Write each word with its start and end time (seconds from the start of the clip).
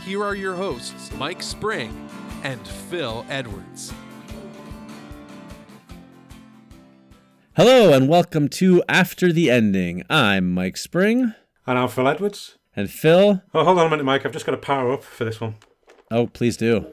here 0.00 0.22
are 0.24 0.34
your 0.34 0.54
hosts, 0.54 1.12
Mike 1.16 1.42
Spring 1.42 2.08
and 2.42 2.66
Phil 2.66 3.24
Edwards. 3.28 3.92
Hello 7.56 7.92
and 7.92 8.08
welcome 8.08 8.48
to 8.48 8.82
After 8.88 9.32
the 9.32 9.50
Ending. 9.50 10.02
I'm 10.08 10.52
Mike 10.52 10.76
Spring. 10.76 11.34
And 11.66 11.78
I'm 11.78 11.88
Phil 11.88 12.08
Edwards. 12.08 12.56
And 12.74 12.90
Phil. 12.90 13.42
Oh, 13.54 13.64
hold 13.64 13.78
on 13.78 13.86
a 13.86 13.90
minute, 13.90 14.04
Mike. 14.04 14.24
I've 14.24 14.32
just 14.32 14.46
got 14.46 14.52
to 14.52 14.58
power 14.58 14.92
up 14.92 15.04
for 15.04 15.24
this 15.24 15.40
one. 15.40 15.56
Oh, 16.10 16.26
please 16.26 16.56
do. 16.56 16.86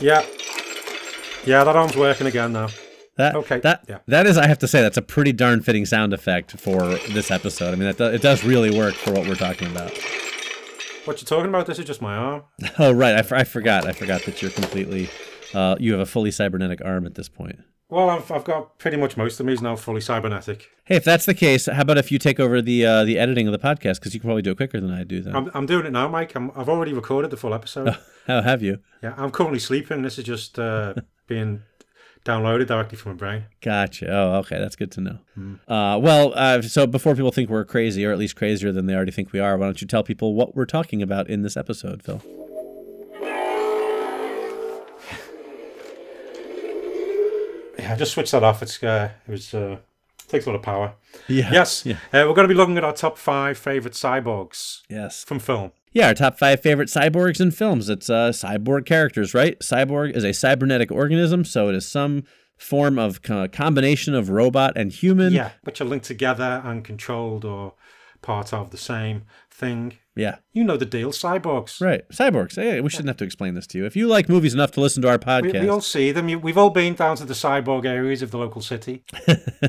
yeah. 0.00 0.24
Yeah, 1.44 1.64
that 1.64 1.76
arm's 1.76 1.96
working 1.96 2.26
again 2.26 2.52
now. 2.52 2.68
That, 3.18 3.34
okay. 3.34 3.58
That 3.60 3.84
yeah. 3.88 3.98
that 4.06 4.26
is, 4.26 4.38
I 4.38 4.46
have 4.46 4.58
to 4.60 4.68
say, 4.68 4.80
that's 4.80 4.96
a 4.96 5.02
pretty 5.02 5.32
darn 5.32 5.60
fitting 5.60 5.84
sound 5.84 6.14
effect 6.14 6.52
for 6.52 6.80
this 7.10 7.32
episode. 7.32 7.72
I 7.72 7.76
mean, 7.76 7.92
that, 7.92 8.14
it 8.14 8.22
does 8.22 8.44
really 8.44 8.76
work 8.76 8.94
for 8.94 9.12
what 9.12 9.26
we're 9.26 9.34
talking 9.34 9.68
about. 9.68 9.90
What 11.04 11.20
you're 11.20 11.26
talking 11.26 11.48
about? 11.48 11.66
This 11.66 11.80
is 11.80 11.84
just 11.84 12.00
my 12.00 12.16
arm. 12.16 12.44
Oh, 12.78 12.92
right. 12.92 13.14
I, 13.14 13.38
I 13.38 13.44
forgot. 13.44 13.86
I 13.86 13.92
forgot 13.92 14.22
that 14.22 14.40
you're 14.40 14.52
completely. 14.52 15.10
Uh, 15.52 15.74
you 15.80 15.92
have 15.92 16.00
a 16.00 16.06
fully 16.06 16.30
cybernetic 16.30 16.80
arm 16.84 17.06
at 17.06 17.16
this 17.16 17.28
point. 17.28 17.58
Well, 17.88 18.10
I've, 18.10 18.30
I've 18.30 18.44
got 18.44 18.78
pretty 18.78 18.98
much 18.98 19.16
most 19.16 19.40
of 19.40 19.46
me 19.46 19.54
is 19.54 19.62
now 19.62 19.74
fully 19.74 20.02
cybernetic. 20.02 20.68
Hey, 20.84 20.96
if 20.96 21.04
that's 21.04 21.24
the 21.24 21.34
case, 21.34 21.66
how 21.66 21.80
about 21.80 21.98
if 21.98 22.12
you 22.12 22.18
take 22.18 22.38
over 22.38 22.62
the 22.62 22.84
uh, 22.86 23.04
the 23.04 23.18
editing 23.18 23.48
of 23.48 23.52
the 23.52 23.58
podcast? 23.58 23.94
Because 23.94 24.14
you 24.14 24.20
can 24.20 24.28
probably 24.28 24.42
do 24.42 24.50
it 24.50 24.58
quicker 24.58 24.78
than 24.78 24.92
I 24.92 25.02
do. 25.02 25.22
Then 25.22 25.34
I'm, 25.34 25.50
I'm 25.54 25.66
doing 25.66 25.86
it 25.86 25.92
now, 25.92 26.06
Mike. 26.06 26.36
i 26.36 26.40
have 26.40 26.68
already 26.68 26.92
recorded 26.92 27.30
the 27.30 27.36
full 27.36 27.54
episode. 27.54 27.96
How 28.26 28.42
have 28.42 28.62
you? 28.62 28.78
Yeah, 29.02 29.14
I'm 29.16 29.30
currently 29.30 29.58
sleeping. 29.58 30.02
This 30.02 30.18
is 30.18 30.24
just 30.24 30.58
uh, 30.58 30.94
being 31.26 31.62
downloaded 32.24 32.66
directly 32.66 32.96
from 32.98 33.12
my 33.12 33.16
brain. 33.16 33.44
Gotcha. 33.60 34.06
Oh, 34.10 34.36
okay. 34.38 34.58
That's 34.58 34.76
good 34.76 34.90
to 34.92 35.00
know. 35.00 35.18
Mm. 35.38 35.58
Uh, 35.68 35.98
well, 35.98 36.32
uh, 36.34 36.62
so 36.62 36.86
before 36.86 37.14
people 37.14 37.30
think 37.32 37.50
we're 37.50 37.64
crazy, 37.64 38.04
or 38.04 38.12
at 38.12 38.18
least 38.18 38.36
crazier 38.36 38.72
than 38.72 38.86
they 38.86 38.94
already 38.94 39.12
think 39.12 39.32
we 39.32 39.40
are, 39.40 39.56
why 39.56 39.66
don't 39.66 39.80
you 39.80 39.86
tell 39.86 40.02
people 40.02 40.34
what 40.34 40.54
we're 40.54 40.66
talking 40.66 41.02
about 41.02 41.28
in 41.28 41.42
this 41.42 41.56
episode, 41.56 42.02
Phil? 42.02 42.22
Yeah, 47.78 47.92
I 47.92 47.96
just 47.96 48.10
switched 48.12 48.32
that 48.32 48.42
off. 48.42 48.60
It's 48.60 48.82
uh, 48.82 49.10
it 49.26 49.30
was 49.30 49.54
uh, 49.54 49.76
takes 50.28 50.46
a 50.46 50.50
lot 50.50 50.56
of 50.56 50.62
power. 50.62 50.94
Yeah. 51.26 51.50
Yes. 51.52 51.84
Yeah. 51.84 51.94
Uh, 52.12 52.26
we're 52.26 52.34
going 52.34 52.48
to 52.48 52.52
be 52.52 52.54
looking 52.54 52.76
at 52.76 52.84
our 52.84 52.92
top 52.92 53.18
five 53.18 53.58
favorite 53.58 53.94
cyborgs. 53.94 54.82
Yes. 54.88 55.24
From 55.24 55.38
film. 55.38 55.72
Yeah, 55.98 56.06
our 56.06 56.14
top 56.14 56.38
five 56.38 56.60
favorite 56.60 56.88
cyborgs 56.88 57.40
in 57.40 57.50
films. 57.50 57.88
It's 57.88 58.08
uh, 58.08 58.30
cyborg 58.30 58.86
characters, 58.86 59.34
right? 59.34 59.58
Cyborg 59.58 60.14
is 60.14 60.22
a 60.22 60.32
cybernetic 60.32 60.92
organism, 60.92 61.44
so 61.44 61.68
it 61.68 61.74
is 61.74 61.88
some 61.88 62.22
form 62.56 63.00
of 63.00 63.20
combination 63.20 64.14
of 64.14 64.30
robot 64.30 64.74
and 64.76 64.92
human. 64.92 65.32
Yeah, 65.32 65.50
but 65.64 65.80
you're 65.80 65.88
linked 65.88 66.06
together 66.06 66.62
and 66.64 66.84
controlled 66.84 67.44
or 67.44 67.74
part 68.22 68.52
of 68.52 68.70
the 68.70 68.76
same 68.76 69.24
thing. 69.50 69.98
Yeah. 70.14 70.36
You 70.52 70.62
know 70.62 70.76
the 70.76 70.86
deal, 70.86 71.10
cyborgs. 71.10 71.80
Right. 71.80 72.08
Cyborgs. 72.10 72.54
Hey, 72.54 72.80
we 72.80 72.90
shouldn't 72.90 73.08
have 73.08 73.16
to 73.16 73.24
explain 73.24 73.54
this 73.54 73.66
to 73.66 73.78
you. 73.78 73.84
If 73.84 73.96
you 73.96 74.06
like 74.06 74.28
movies 74.28 74.54
enough 74.54 74.70
to 74.72 74.80
listen 74.80 75.02
to 75.02 75.08
our 75.08 75.18
podcast. 75.18 75.52
We, 75.52 75.60
we 75.62 75.68
all 75.68 75.80
see 75.80 76.12
them. 76.12 76.26
We've 76.40 76.58
all 76.58 76.70
been 76.70 76.94
down 76.94 77.16
to 77.16 77.24
the 77.24 77.34
cyborg 77.34 77.84
areas 77.84 78.22
of 78.22 78.30
the 78.30 78.38
local 78.38 78.62
city. 78.62 79.02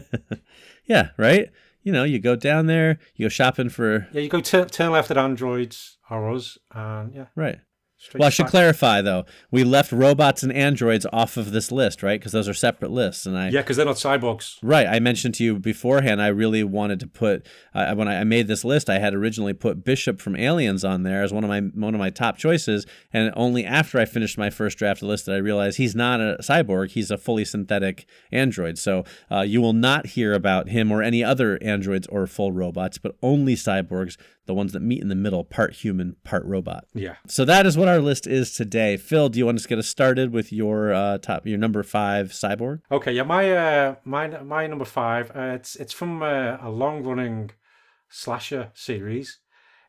yeah, 0.85 1.09
right? 1.17 1.49
You 1.89 1.93
know, 1.93 2.03
you 2.03 2.19
go 2.19 2.35
down 2.35 2.67
there, 2.67 2.99
you 3.15 3.25
go 3.25 3.29
shopping 3.29 3.69
for. 3.69 4.07
Yeah, 4.11 4.21
you 4.21 4.29
go 4.29 4.41
t- 4.41 4.63
turn 4.65 4.91
left 4.91 5.09
at 5.09 5.17
Androids 5.17 5.97
or 6.07 6.29
us, 6.29 6.55
and 6.69 7.15
yeah. 7.15 7.25
Right. 7.35 7.57
Straight 8.01 8.19
well, 8.19 8.27
I 8.27 8.29
should 8.29 8.47
clarify 8.47 9.01
though. 9.01 9.25
We 9.51 9.65
left 9.65 9.91
robots 9.91 10.41
and 10.41 10.53
androids 10.53 11.05
off 11.11 11.35
of 11.35 11.51
this 11.51 11.69
list, 11.69 12.01
right? 12.01 12.17
Because 12.17 12.31
those 12.31 12.47
are 12.47 12.53
separate 12.53 12.91
lists, 12.91 13.25
and 13.25 13.37
I 13.37 13.49
yeah, 13.49 13.59
because 13.59 13.75
they're 13.75 13.85
not 13.85 13.97
cyborgs. 13.97 14.55
Right. 14.63 14.87
I 14.87 14.99
mentioned 14.99 15.35
to 15.35 15.43
you 15.43 15.59
beforehand. 15.59 16.21
I 16.21 16.27
really 16.27 16.63
wanted 16.63 17.01
to 17.01 17.07
put 17.07 17.45
uh, 17.75 17.93
when 17.95 18.07
I 18.07 18.23
made 18.23 18.47
this 18.47 18.63
list. 18.63 18.89
I 18.89 18.99
had 18.99 19.13
originally 19.13 19.51
put 19.51 19.83
Bishop 19.83 20.21
from 20.21 20.37
Aliens 20.37 20.85
on 20.85 21.03
there 21.03 21.23
as 21.23 21.33
one 21.33 21.43
of 21.43 21.49
my 21.49 21.59
one 21.59 21.93
of 21.93 21.99
my 21.99 22.09
top 22.09 22.37
choices, 22.37 22.85
and 23.11 23.33
only 23.35 23.65
after 23.65 23.99
I 23.99 24.05
finished 24.05 24.37
my 24.37 24.49
first 24.49 24.77
draft 24.77 25.01
of 25.01 25.07
the 25.07 25.11
list 25.11 25.25
did 25.25 25.35
I 25.35 25.39
realize 25.39 25.75
he's 25.75 25.93
not 25.93 26.21
a 26.21 26.37
cyborg. 26.41 26.91
He's 26.91 27.11
a 27.11 27.17
fully 27.17 27.43
synthetic 27.43 28.05
android. 28.31 28.77
So 28.77 29.03
uh, 29.29 29.41
you 29.41 29.59
will 29.59 29.73
not 29.73 30.07
hear 30.07 30.33
about 30.33 30.69
him 30.69 30.89
or 30.89 31.03
any 31.03 31.21
other 31.21 31.61
androids 31.61 32.07
or 32.07 32.25
full 32.27 32.53
robots, 32.53 32.97
but 32.97 33.17
only 33.21 33.55
cyborgs 33.55 34.15
the 34.49 34.53
ones 34.55 34.73
that 34.73 34.79
meet 34.79 34.99
in 34.99 35.09
the 35.09 35.15
middle, 35.15 35.43
part 35.43 35.75
human, 35.75 36.15
part 36.23 36.43
robot. 36.43 36.85
Yeah. 36.95 37.17
So 37.27 37.45
that 37.45 37.67
is 37.67 37.77
what 37.77 37.87
our 37.87 37.99
list 37.99 38.25
is 38.25 38.51
today. 38.51 38.97
Phil, 38.97 39.29
do 39.29 39.37
you 39.37 39.45
want 39.45 39.59
to 39.59 39.67
get 39.67 39.77
us 39.77 39.87
started 39.87 40.33
with 40.33 40.51
your 40.51 40.91
uh, 40.91 41.19
top, 41.19 41.45
your 41.45 41.59
number 41.59 41.83
five 41.83 42.31
cyborg? 42.31 42.81
Okay, 42.91 43.11
yeah, 43.11 43.21
my 43.21 43.51
uh, 43.51 43.95
my 44.03 44.27
my 44.41 44.65
number 44.65 44.85
five. 44.85 45.29
Uh, 45.35 45.53
it's 45.53 45.75
it's 45.75 45.93
from 45.93 46.23
uh, 46.23 46.57
a 46.59 46.71
long 46.71 47.03
running 47.03 47.51
slasher 48.09 48.71
series. 48.73 49.37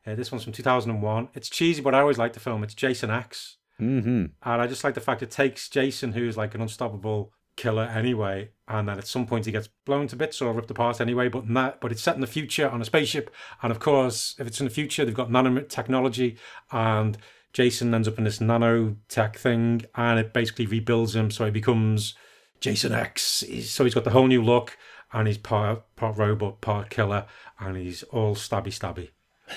Uh, 0.06 0.14
this 0.14 0.30
one's 0.30 0.44
from 0.44 0.52
2001. 0.52 1.30
It's 1.32 1.48
cheesy, 1.48 1.80
but 1.80 1.94
I 1.94 2.00
always 2.00 2.18
like 2.18 2.34
the 2.34 2.40
film. 2.40 2.62
It's 2.62 2.74
Jason 2.74 3.10
X. 3.10 3.56
Mm-hmm. 3.80 4.08
And 4.42 4.62
I 4.62 4.66
just 4.66 4.84
like 4.84 4.92
the 4.92 5.00
fact 5.00 5.22
it 5.22 5.30
takes 5.30 5.70
Jason, 5.70 6.12
who's 6.12 6.36
like 6.36 6.54
an 6.54 6.60
unstoppable 6.60 7.32
killer 7.60 7.84
anyway, 7.84 8.50
and 8.66 8.88
then 8.88 8.96
at 8.96 9.06
some 9.06 9.26
point 9.26 9.44
he 9.44 9.52
gets 9.52 9.68
blown 9.84 10.06
to 10.08 10.16
bits 10.16 10.40
or 10.40 10.54
ripped 10.54 10.70
apart 10.70 11.00
anyway. 11.00 11.28
But 11.28 11.46
that, 11.52 11.80
but 11.80 11.92
it's 11.92 12.02
set 12.02 12.14
in 12.14 12.22
the 12.22 12.26
future 12.26 12.68
on 12.68 12.80
a 12.80 12.86
spaceship, 12.86 13.30
and 13.62 13.70
of 13.70 13.78
course, 13.78 14.34
if 14.38 14.46
it's 14.46 14.60
in 14.60 14.66
the 14.66 14.72
future, 14.72 15.04
they've 15.04 15.14
got 15.14 15.28
nanotechnology, 15.28 16.38
and 16.72 17.18
Jason 17.52 17.94
ends 17.94 18.08
up 18.08 18.16
in 18.16 18.24
this 18.24 18.38
nanotech 18.38 19.36
thing, 19.36 19.82
and 19.94 20.18
it 20.18 20.32
basically 20.32 20.66
rebuilds 20.66 21.14
him, 21.14 21.30
so 21.30 21.44
he 21.44 21.50
becomes 21.50 22.14
Jason 22.60 22.92
X. 22.92 23.44
So 23.64 23.84
he's 23.84 23.94
got 23.94 24.04
the 24.04 24.10
whole 24.10 24.26
new 24.26 24.42
look, 24.42 24.78
and 25.12 25.28
he's 25.28 25.38
part 25.38 25.84
part 25.96 26.16
robot, 26.16 26.62
part 26.62 26.88
killer, 26.88 27.26
and 27.58 27.76
he's 27.76 28.02
all 28.04 28.34
stabby 28.34 28.72
stabby. 28.72 29.10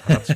That's, 0.08 0.31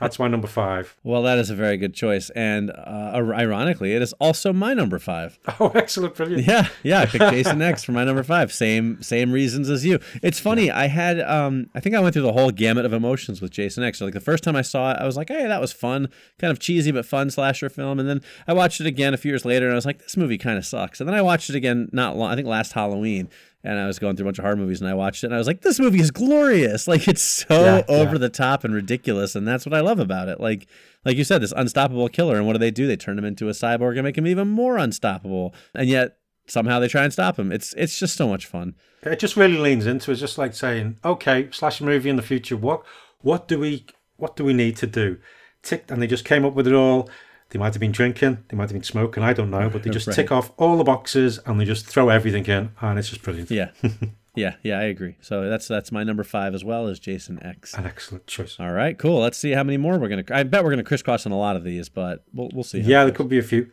that's, 0.00 0.18
my 0.18 0.28
number 0.28 0.46
five. 0.46 0.96
Well, 1.02 1.22
that 1.22 1.38
is 1.38 1.50
a 1.50 1.54
very 1.54 1.76
good 1.76 1.94
choice, 1.94 2.30
and 2.30 2.70
uh, 2.70 3.10
ironically, 3.14 3.94
it 3.94 4.02
is 4.02 4.12
also 4.14 4.52
my 4.52 4.74
number 4.74 4.98
five. 4.98 5.38
Oh, 5.60 5.68
excellent, 5.74 6.14
brilliant! 6.14 6.46
Yeah, 6.46 6.68
yeah, 6.82 7.00
I 7.00 7.06
picked 7.06 7.24
Jason 7.30 7.60
X 7.62 7.84
for 7.84 7.92
my 7.92 8.04
number 8.04 8.22
five. 8.22 8.52
Same, 8.52 9.02
same 9.02 9.32
reasons 9.32 9.68
as 9.68 9.84
you. 9.84 9.98
It's 10.22 10.40
funny. 10.40 10.70
I 10.70 10.86
had, 10.86 11.20
um, 11.20 11.70
I 11.74 11.80
think 11.80 11.94
I 11.94 12.00
went 12.00 12.14
through 12.14 12.22
the 12.22 12.32
whole 12.32 12.50
gamut 12.50 12.84
of 12.84 12.92
emotions 12.92 13.40
with 13.40 13.50
Jason 13.50 13.84
X. 13.84 13.98
So, 13.98 14.04
like 14.04 14.14
the 14.14 14.20
first 14.20 14.44
time 14.44 14.56
I 14.56 14.62
saw 14.62 14.92
it, 14.92 14.98
I 14.98 15.04
was 15.04 15.16
like, 15.16 15.28
hey, 15.28 15.46
that 15.46 15.60
was 15.60 15.72
fun, 15.72 16.08
kind 16.38 16.50
of 16.50 16.58
cheesy 16.58 16.90
but 16.90 17.06
fun 17.06 17.30
slasher 17.30 17.68
film. 17.68 17.98
And 17.98 18.08
then 18.08 18.20
I 18.46 18.52
watched 18.52 18.80
it 18.80 18.86
again 18.86 19.14
a 19.14 19.16
few 19.16 19.30
years 19.30 19.44
later, 19.44 19.66
and 19.66 19.72
I 19.72 19.76
was 19.76 19.86
like, 19.86 19.98
this 20.02 20.16
movie 20.16 20.38
kind 20.38 20.58
of 20.58 20.64
sucks. 20.64 21.00
And 21.00 21.08
then 21.08 21.14
I 21.14 21.22
watched 21.22 21.50
it 21.50 21.56
again, 21.56 21.88
not 21.92 22.16
long, 22.16 22.30
I 22.30 22.36
think 22.36 22.46
last 22.46 22.72
Halloween, 22.72 23.28
and 23.64 23.78
I 23.78 23.86
was 23.86 23.98
going 23.98 24.16
through 24.16 24.24
a 24.24 24.28
bunch 24.28 24.38
of 24.38 24.44
horror 24.44 24.56
movies 24.56 24.80
and 24.80 24.90
I 24.90 24.94
watched 24.94 25.22
it 25.22 25.28
and 25.28 25.34
I 25.34 25.38
was 25.38 25.46
like, 25.46 25.60
this 25.60 25.78
movie 25.78 26.00
is 26.00 26.10
glorious. 26.10 26.86
Like 26.92 27.08
it's 27.08 27.22
so 27.22 27.64
yeah, 27.64 27.82
over 27.88 28.12
yeah. 28.12 28.18
the 28.18 28.28
top 28.28 28.64
and 28.64 28.74
ridiculous, 28.74 29.34
and 29.34 29.48
that's 29.48 29.64
what 29.64 29.72
I 29.72 29.80
love 29.80 29.98
about 29.98 30.28
it. 30.28 30.40
Like 30.40 30.66
like 31.06 31.16
you 31.16 31.24
said, 31.24 31.40
this 31.40 31.52
unstoppable 31.56 32.08
killer, 32.08 32.36
and 32.36 32.46
what 32.46 32.52
do 32.52 32.58
they 32.58 32.70
do? 32.70 32.86
They 32.86 32.96
turn 32.96 33.18
him 33.18 33.24
into 33.24 33.48
a 33.48 33.52
cyborg 33.52 33.94
and 33.94 34.02
make 34.02 34.18
him 34.18 34.26
even 34.26 34.48
more 34.48 34.76
unstoppable. 34.76 35.54
And 35.74 35.88
yet 35.88 36.18
somehow 36.46 36.80
they 36.80 36.88
try 36.88 37.04
and 37.04 37.12
stop 37.12 37.38
him. 37.38 37.50
It's 37.50 37.72
it's 37.74 37.98
just 37.98 38.16
so 38.16 38.28
much 38.28 38.46
fun. 38.46 38.74
It 39.02 39.18
just 39.18 39.36
really 39.36 39.56
leans 39.56 39.86
into 39.86 40.10
it's 40.10 40.20
just 40.20 40.38
like 40.38 40.54
saying, 40.54 40.98
okay, 41.04 41.48
slash 41.50 41.80
movie 41.80 42.10
in 42.10 42.16
the 42.16 42.22
future, 42.22 42.56
what 42.56 42.82
what 43.20 43.48
do 43.48 43.58
we 43.58 43.86
what 44.16 44.36
do 44.36 44.44
we 44.44 44.52
need 44.52 44.76
to 44.78 44.86
do? 44.86 45.18
Tick 45.62 45.84
and 45.88 46.02
they 46.02 46.06
just 46.06 46.24
came 46.24 46.44
up 46.44 46.54
with 46.54 46.66
it 46.66 46.74
all. 46.74 47.08
They 47.52 47.58
might 47.58 47.74
have 47.74 47.80
been 47.80 47.92
drinking, 47.92 48.44
they 48.48 48.56
might 48.56 48.64
have 48.64 48.72
been 48.72 48.82
smoking, 48.82 49.22
I 49.22 49.34
don't 49.34 49.50
know, 49.50 49.68
but 49.68 49.82
they 49.82 49.90
just 49.98 50.06
right. 50.06 50.16
tick 50.16 50.32
off 50.32 50.52
all 50.56 50.78
the 50.78 50.84
boxes 50.84 51.38
and 51.44 51.60
they 51.60 51.66
just 51.66 51.86
throw 51.86 52.08
everything 52.08 52.46
in, 52.46 52.70
and 52.80 52.98
it's 52.98 53.10
just 53.10 53.22
brilliant. 53.22 53.50
Yeah. 53.50 53.70
Yeah, 54.34 54.54
yeah, 54.62 54.78
I 54.78 54.84
agree. 54.84 55.16
So 55.20 55.50
that's 55.50 55.68
that's 55.68 55.92
my 55.92 56.04
number 56.04 56.24
five 56.24 56.54
as 56.54 56.64
well 56.64 56.88
as 56.88 56.98
Jason 56.98 57.38
X. 57.44 57.74
An 57.74 57.84
excellent 57.84 58.26
choice. 58.26 58.56
All 58.58 58.72
right, 58.72 58.96
cool. 58.98 59.20
Let's 59.20 59.36
see 59.36 59.50
how 59.50 59.62
many 59.62 59.76
more 59.76 59.98
we're 59.98 60.08
gonna. 60.08 60.24
I 60.30 60.42
bet 60.42 60.64
we're 60.64 60.70
gonna 60.70 60.84
crisscross 60.84 61.26
on 61.26 61.32
a 61.32 61.38
lot 61.38 61.54
of 61.54 61.64
these, 61.64 61.90
but 61.90 62.24
we'll 62.32 62.48
we'll 62.54 62.64
see. 62.64 62.80
Yeah, 62.80 63.04
there 63.04 63.12
could 63.12 63.28
be 63.28 63.38
a 63.38 63.42
few. 63.42 63.70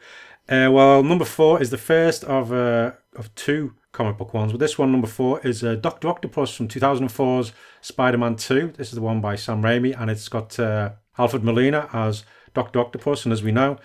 Uh, 0.49 0.69
well, 0.69 1.01
number 1.01 1.23
four 1.23 1.61
is 1.61 1.69
the 1.69 1.77
first 1.77 2.25
of 2.25 2.51
uh, 2.51 2.91
of 3.15 3.33
two 3.35 3.75
comic 3.93 4.17
book 4.17 4.33
ones. 4.33 4.51
But 4.51 4.59
this 4.59 4.77
one, 4.77 4.91
number 4.91 5.07
four, 5.07 5.39
is 5.41 5.63
uh, 5.63 5.75
Doctor 5.75 6.09
Octopus 6.09 6.53
from 6.53 6.67
2004's 6.67 7.53
Spider-Man 7.81 8.35
Two. 8.35 8.73
This 8.75 8.89
is 8.89 8.95
the 8.95 9.01
one 9.01 9.21
by 9.21 9.35
Sam 9.35 9.61
Raimi, 9.61 9.99
and 9.99 10.11
it's 10.11 10.27
got 10.27 10.59
uh, 10.59 10.91
Alfred 11.17 11.43
Molina 11.43 11.87
as 11.93 12.25
Doctor 12.53 12.79
Octopus, 12.79 13.25
and 13.25 13.33
as 13.33 13.43
we 13.43 13.51
know, 13.51 13.77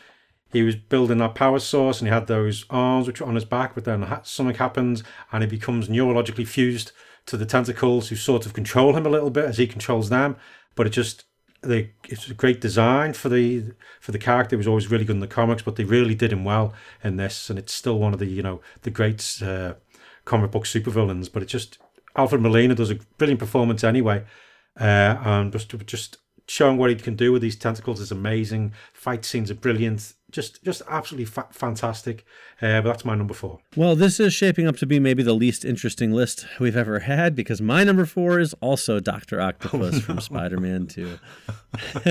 he 0.52 0.62
was 0.62 0.76
building 0.76 1.18
that 1.18 1.34
power 1.34 1.58
source 1.58 2.00
and 2.00 2.08
he 2.08 2.14
had 2.14 2.28
those 2.28 2.64
arms 2.70 3.06
which 3.06 3.20
were 3.20 3.26
on 3.26 3.34
his 3.34 3.44
back, 3.44 3.74
but 3.74 3.84
then 3.84 4.06
something 4.22 4.56
happens 4.56 5.02
and 5.32 5.42
he 5.42 5.48
becomes 5.48 5.88
neurologically 5.88 6.46
fused 6.46 6.92
to 7.26 7.36
the 7.36 7.46
tentacles 7.46 8.08
who 8.08 8.16
sort 8.16 8.46
of 8.46 8.54
control 8.54 8.96
him 8.96 9.04
a 9.06 9.10
little 9.10 9.30
bit 9.30 9.46
as 9.46 9.58
he 9.58 9.66
controls 9.66 10.10
them. 10.10 10.36
But 10.76 10.86
it 10.86 10.90
just 10.90 11.24
they 11.60 11.92
it's 12.08 12.28
a 12.28 12.34
great 12.34 12.60
design 12.60 13.14
for 13.14 13.28
the 13.28 13.72
for 14.00 14.12
the 14.12 14.18
character. 14.18 14.54
It 14.54 14.58
was 14.58 14.68
always 14.68 14.90
really 14.90 15.04
good 15.04 15.16
in 15.16 15.20
the 15.20 15.26
comics, 15.26 15.62
but 15.62 15.76
they 15.76 15.84
really 15.84 16.14
did 16.14 16.32
him 16.32 16.44
well 16.44 16.72
in 17.02 17.16
this, 17.16 17.50
and 17.50 17.58
it's 17.58 17.72
still 17.72 17.98
one 17.98 18.12
of 18.12 18.18
the 18.18 18.26
you 18.26 18.42
know 18.42 18.60
the 18.82 18.90
great 18.90 19.42
uh, 19.42 19.74
comic 20.24 20.50
book 20.50 20.64
supervillains. 20.64 21.32
But 21.32 21.42
it 21.42 21.46
just 21.46 21.78
Alfred 22.16 22.42
Molina 22.42 22.74
does 22.74 22.90
a 22.90 22.96
brilliant 23.18 23.40
performance 23.40 23.82
anyway, 23.82 24.24
uh, 24.78 25.16
and 25.24 25.52
just 25.52 25.74
just 25.86 26.18
showing 26.46 26.76
what 26.76 26.90
he 26.90 26.96
can 26.96 27.16
do 27.16 27.32
with 27.32 27.42
these 27.42 27.56
tentacles 27.56 28.00
is 28.00 28.10
amazing. 28.10 28.72
Fight 28.92 29.24
scenes 29.24 29.50
are 29.50 29.54
brilliant. 29.54 30.14
Just, 30.34 30.64
just 30.64 30.82
absolutely 30.88 31.26
fa- 31.26 31.46
fantastic. 31.52 32.24
Uh, 32.60 32.80
but 32.80 32.88
that's 32.88 33.04
my 33.04 33.14
number 33.14 33.34
four. 33.34 33.60
Well, 33.76 33.94
this 33.94 34.18
is 34.18 34.34
shaping 34.34 34.66
up 34.66 34.76
to 34.78 34.86
be 34.86 34.98
maybe 34.98 35.22
the 35.22 35.32
least 35.32 35.64
interesting 35.64 36.10
list 36.10 36.44
we've 36.58 36.76
ever 36.76 36.98
had 37.00 37.36
because 37.36 37.60
my 37.60 37.84
number 37.84 38.04
four 38.04 38.40
is 38.40 38.52
also 38.54 38.98
Doctor 38.98 39.40
Octopus 39.40 39.94
oh, 39.94 39.96
no. 39.96 40.00
from 40.00 40.20
Spider-Man 40.20 40.88
Two. 40.88 41.20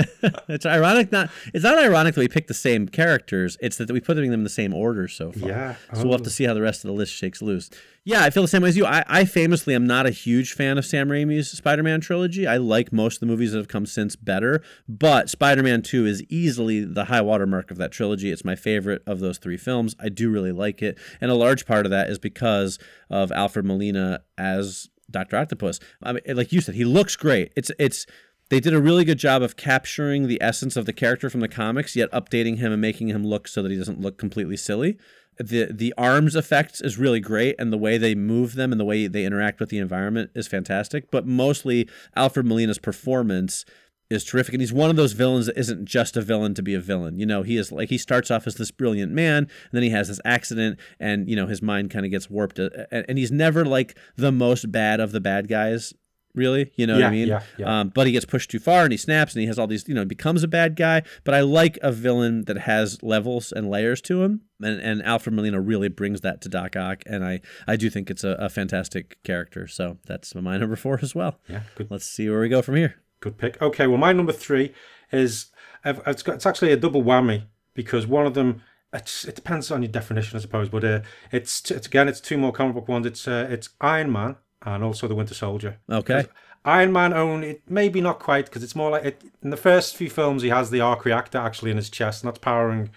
it's 0.47 0.65
ironic 0.65 1.11
not. 1.11 1.29
It's 1.53 1.65
not 1.65 1.77
ironic 1.77 2.15
that 2.15 2.21
we 2.21 2.29
picked 2.29 2.47
the 2.47 2.53
same 2.53 2.87
characters. 2.87 3.57
It's 3.59 3.75
that 3.75 3.91
we 3.91 3.99
put 3.99 4.15
them 4.15 4.31
in 4.31 4.43
the 4.45 4.49
same 4.49 4.73
order 4.73 5.09
so 5.09 5.33
far. 5.33 5.49
Yeah. 5.49 5.75
So 5.93 6.03
we'll 6.03 6.13
have 6.13 6.21
to 6.21 6.29
see 6.29 6.45
how 6.45 6.53
the 6.53 6.61
rest 6.61 6.85
of 6.85 6.87
the 6.87 6.93
list 6.93 7.13
shakes 7.13 7.41
loose. 7.41 7.69
Yeah, 8.05 8.23
I 8.23 8.31
feel 8.31 8.43
the 8.43 8.49
same 8.49 8.61
way 8.61 8.69
as 8.69 8.75
you. 8.75 8.85
I, 8.85 9.05
I 9.07 9.23
famously 9.23 9.73
am 9.73 9.87
not 9.87 10.05
a 10.05 10.09
huge 10.09 10.53
fan 10.53 10.77
of 10.77 10.85
Sam 10.85 11.07
Raimi's 11.07 11.49
Spider 11.49 11.83
Man 11.83 12.01
trilogy. 12.01 12.45
I 12.45 12.57
like 12.57 12.91
most 12.91 13.15
of 13.15 13.19
the 13.21 13.25
movies 13.27 13.53
that 13.53 13.59
have 13.59 13.69
come 13.69 13.85
since 13.85 14.17
better, 14.17 14.61
but 14.89 15.29
Spider 15.29 15.63
Man 15.63 15.81
2 15.81 16.05
is 16.05 16.21
easily 16.23 16.83
the 16.83 17.05
high 17.05 17.21
watermark 17.21 17.71
of 17.71 17.77
that 17.77 17.93
trilogy. 17.93 18.12
It's 18.21 18.45
my 18.45 18.55
favorite 18.55 19.01
of 19.07 19.19
those 19.19 19.37
three 19.37 19.57
films. 19.57 19.95
I 19.99 20.09
do 20.09 20.29
really 20.29 20.51
like 20.51 20.81
it. 20.81 20.97
And 21.21 21.31
a 21.31 21.35
large 21.35 21.65
part 21.65 21.85
of 21.85 21.89
that 21.91 22.09
is 22.09 22.19
because 22.19 22.79
of 23.09 23.31
Alfred 23.31 23.65
Molina 23.65 24.21
as 24.37 24.89
Dr. 25.09 25.37
Octopus. 25.37 25.79
I 26.01 26.13
mean, 26.13 26.21
like 26.27 26.51
you 26.51 26.61
said, 26.61 26.75
he 26.75 26.85
looks 26.85 27.15
great. 27.15 27.51
It's, 27.55 27.71
it's, 27.79 28.05
they 28.49 28.59
did 28.59 28.73
a 28.73 28.81
really 28.81 29.05
good 29.05 29.17
job 29.17 29.41
of 29.41 29.55
capturing 29.55 30.27
the 30.27 30.41
essence 30.41 30.75
of 30.75 30.85
the 30.85 30.93
character 30.93 31.29
from 31.29 31.39
the 31.39 31.47
comics, 31.47 31.95
yet 31.95 32.11
updating 32.11 32.57
him 32.57 32.71
and 32.71 32.81
making 32.81 33.07
him 33.07 33.25
look 33.25 33.47
so 33.47 33.63
that 33.63 33.71
he 33.71 33.77
doesn't 33.77 34.01
look 34.01 34.17
completely 34.17 34.57
silly 34.57 34.97
the 35.37 35.65
the 35.71 35.93
arms 35.97 36.35
effects 36.35 36.81
is 36.81 36.97
really 36.97 37.19
great 37.19 37.55
and 37.57 37.71
the 37.71 37.77
way 37.77 37.97
they 37.97 38.15
move 38.15 38.53
them 38.53 38.71
and 38.71 38.79
the 38.79 38.85
way 38.85 39.07
they 39.07 39.25
interact 39.25 39.59
with 39.59 39.69
the 39.69 39.77
environment 39.77 40.29
is 40.35 40.47
fantastic 40.47 41.09
but 41.11 41.25
mostly 41.25 41.87
alfred 42.15 42.45
molina's 42.45 42.77
performance 42.77 43.65
is 44.13 44.23
terrific 44.23 44.53
and 44.53 44.61
he's 44.61 44.73
one 44.73 44.89
of 44.89 44.95
those 44.95 45.13
villains 45.13 45.45
that 45.45 45.57
isn't 45.57 45.85
just 45.85 46.15
a 46.15 46.21
villain 46.21 46.53
to 46.53 46.61
be 46.61 46.73
a 46.73 46.79
villain 46.79 47.19
you 47.19 47.25
know 47.25 47.43
he 47.43 47.57
is 47.57 47.71
like 47.71 47.89
he 47.89 47.97
starts 47.97 48.31
off 48.31 48.47
as 48.47 48.55
this 48.55 48.71
brilliant 48.71 49.11
man 49.11 49.37
and 49.37 49.71
then 49.71 49.83
he 49.83 49.89
has 49.89 50.07
this 50.07 50.19
accident 50.25 50.79
and 50.99 51.29
you 51.29 51.35
know 51.35 51.47
his 51.47 51.61
mind 51.61 51.91
kind 51.91 52.05
of 52.05 52.11
gets 52.11 52.29
warped 52.29 52.59
uh, 52.59 52.69
and 52.91 53.17
he's 53.17 53.31
never 53.31 53.65
like 53.65 53.97
the 54.15 54.31
most 54.31 54.71
bad 54.71 54.99
of 54.99 55.11
the 55.11 55.21
bad 55.21 55.47
guys 55.47 55.93
really. 56.35 56.71
You 56.75 56.87
know 56.87 56.97
yeah, 56.97 57.05
what 57.05 57.07
I 57.07 57.11
mean? 57.11 57.27
Yeah, 57.27 57.43
yeah. 57.57 57.79
Um, 57.79 57.89
but 57.89 58.07
he 58.07 58.13
gets 58.13 58.25
pushed 58.25 58.51
too 58.51 58.59
far 58.59 58.83
and 58.83 58.91
he 58.91 58.97
snaps 58.97 59.33
and 59.33 59.41
he 59.41 59.47
has 59.47 59.59
all 59.59 59.67
these, 59.67 59.87
you 59.87 59.93
know, 59.93 60.05
becomes 60.05 60.43
a 60.43 60.47
bad 60.47 60.75
guy. 60.75 61.03
But 61.23 61.33
I 61.33 61.41
like 61.41 61.77
a 61.81 61.91
villain 61.91 62.45
that 62.45 62.59
has 62.59 63.01
levels 63.03 63.51
and 63.51 63.69
layers 63.69 64.01
to 64.03 64.23
him. 64.23 64.41
And, 64.61 64.79
and 64.79 65.03
Alfred 65.03 65.35
Molina 65.35 65.59
really 65.59 65.89
brings 65.89 66.21
that 66.21 66.41
to 66.41 66.49
Doc 66.49 66.75
Ock. 66.75 67.03
And 67.05 67.25
I, 67.25 67.41
I 67.67 67.75
do 67.75 67.89
think 67.89 68.09
it's 68.09 68.23
a, 68.23 68.29
a 68.39 68.49
fantastic 68.49 69.21
character. 69.23 69.67
So 69.67 69.97
that's 70.05 70.33
my 70.35 70.57
number 70.59 70.75
four 70.75 70.99
as 71.01 71.13
well. 71.13 71.39
Yeah, 71.47 71.63
good. 71.75 71.89
Let's 71.89 72.05
see 72.05 72.29
where 72.29 72.39
we 72.39 72.49
go 72.49 72.61
from 72.61 72.75
here. 72.75 72.95
Good 73.23 73.37
pick. 73.37 73.61
Okay, 73.61 73.87
well, 73.87 73.97
my 73.97 74.11
number 74.11 74.33
three 74.33 74.73
is 75.09 75.45
it's, 75.85 76.23
got, 76.23 76.35
it's 76.35 76.45
actually 76.45 76.73
a 76.73 76.77
double 76.77 77.01
whammy 77.01 77.43
because 77.73 78.05
one 78.05 78.25
of 78.25 78.33
them 78.33 78.61
it's, 78.91 79.23
it 79.23 79.35
depends 79.35 79.71
on 79.71 79.81
your 79.81 79.91
definition, 79.91 80.37
I 80.37 80.41
suppose. 80.41 80.67
But 80.67 80.83
uh, 80.83 80.99
it's, 81.31 81.71
it's 81.71 81.87
again, 81.87 82.09
it's 82.09 82.19
two 82.19 82.37
more 82.37 82.51
comic 82.51 82.75
book 82.75 82.89
ones. 82.89 83.05
It's 83.05 83.25
uh, 83.25 83.47
it's 83.49 83.69
Iron 83.79 84.11
Man 84.11 84.35
and 84.61 84.83
also 84.83 85.07
the 85.07 85.15
Winter 85.15 85.33
Soldier. 85.33 85.77
Okay. 85.89 86.25
Iron 86.65 86.91
Man 86.91 87.13
only, 87.13 87.61
maybe 87.69 88.01
not 88.01 88.19
quite 88.19 88.45
because 88.45 88.61
it's 88.61 88.75
more 88.75 88.91
like 88.91 89.05
it, 89.05 89.23
in 89.41 89.51
the 89.51 89.57
first 89.57 89.95
few 89.95 90.09
films 90.09 90.41
he 90.41 90.49
has 90.49 90.69
the 90.69 90.81
arc 90.81 91.05
reactor 91.05 91.37
actually 91.37 91.71
in 91.71 91.77
his 91.77 91.89
chest 91.89 92.23
and 92.23 92.27
that's 92.27 92.39
powering 92.39 92.89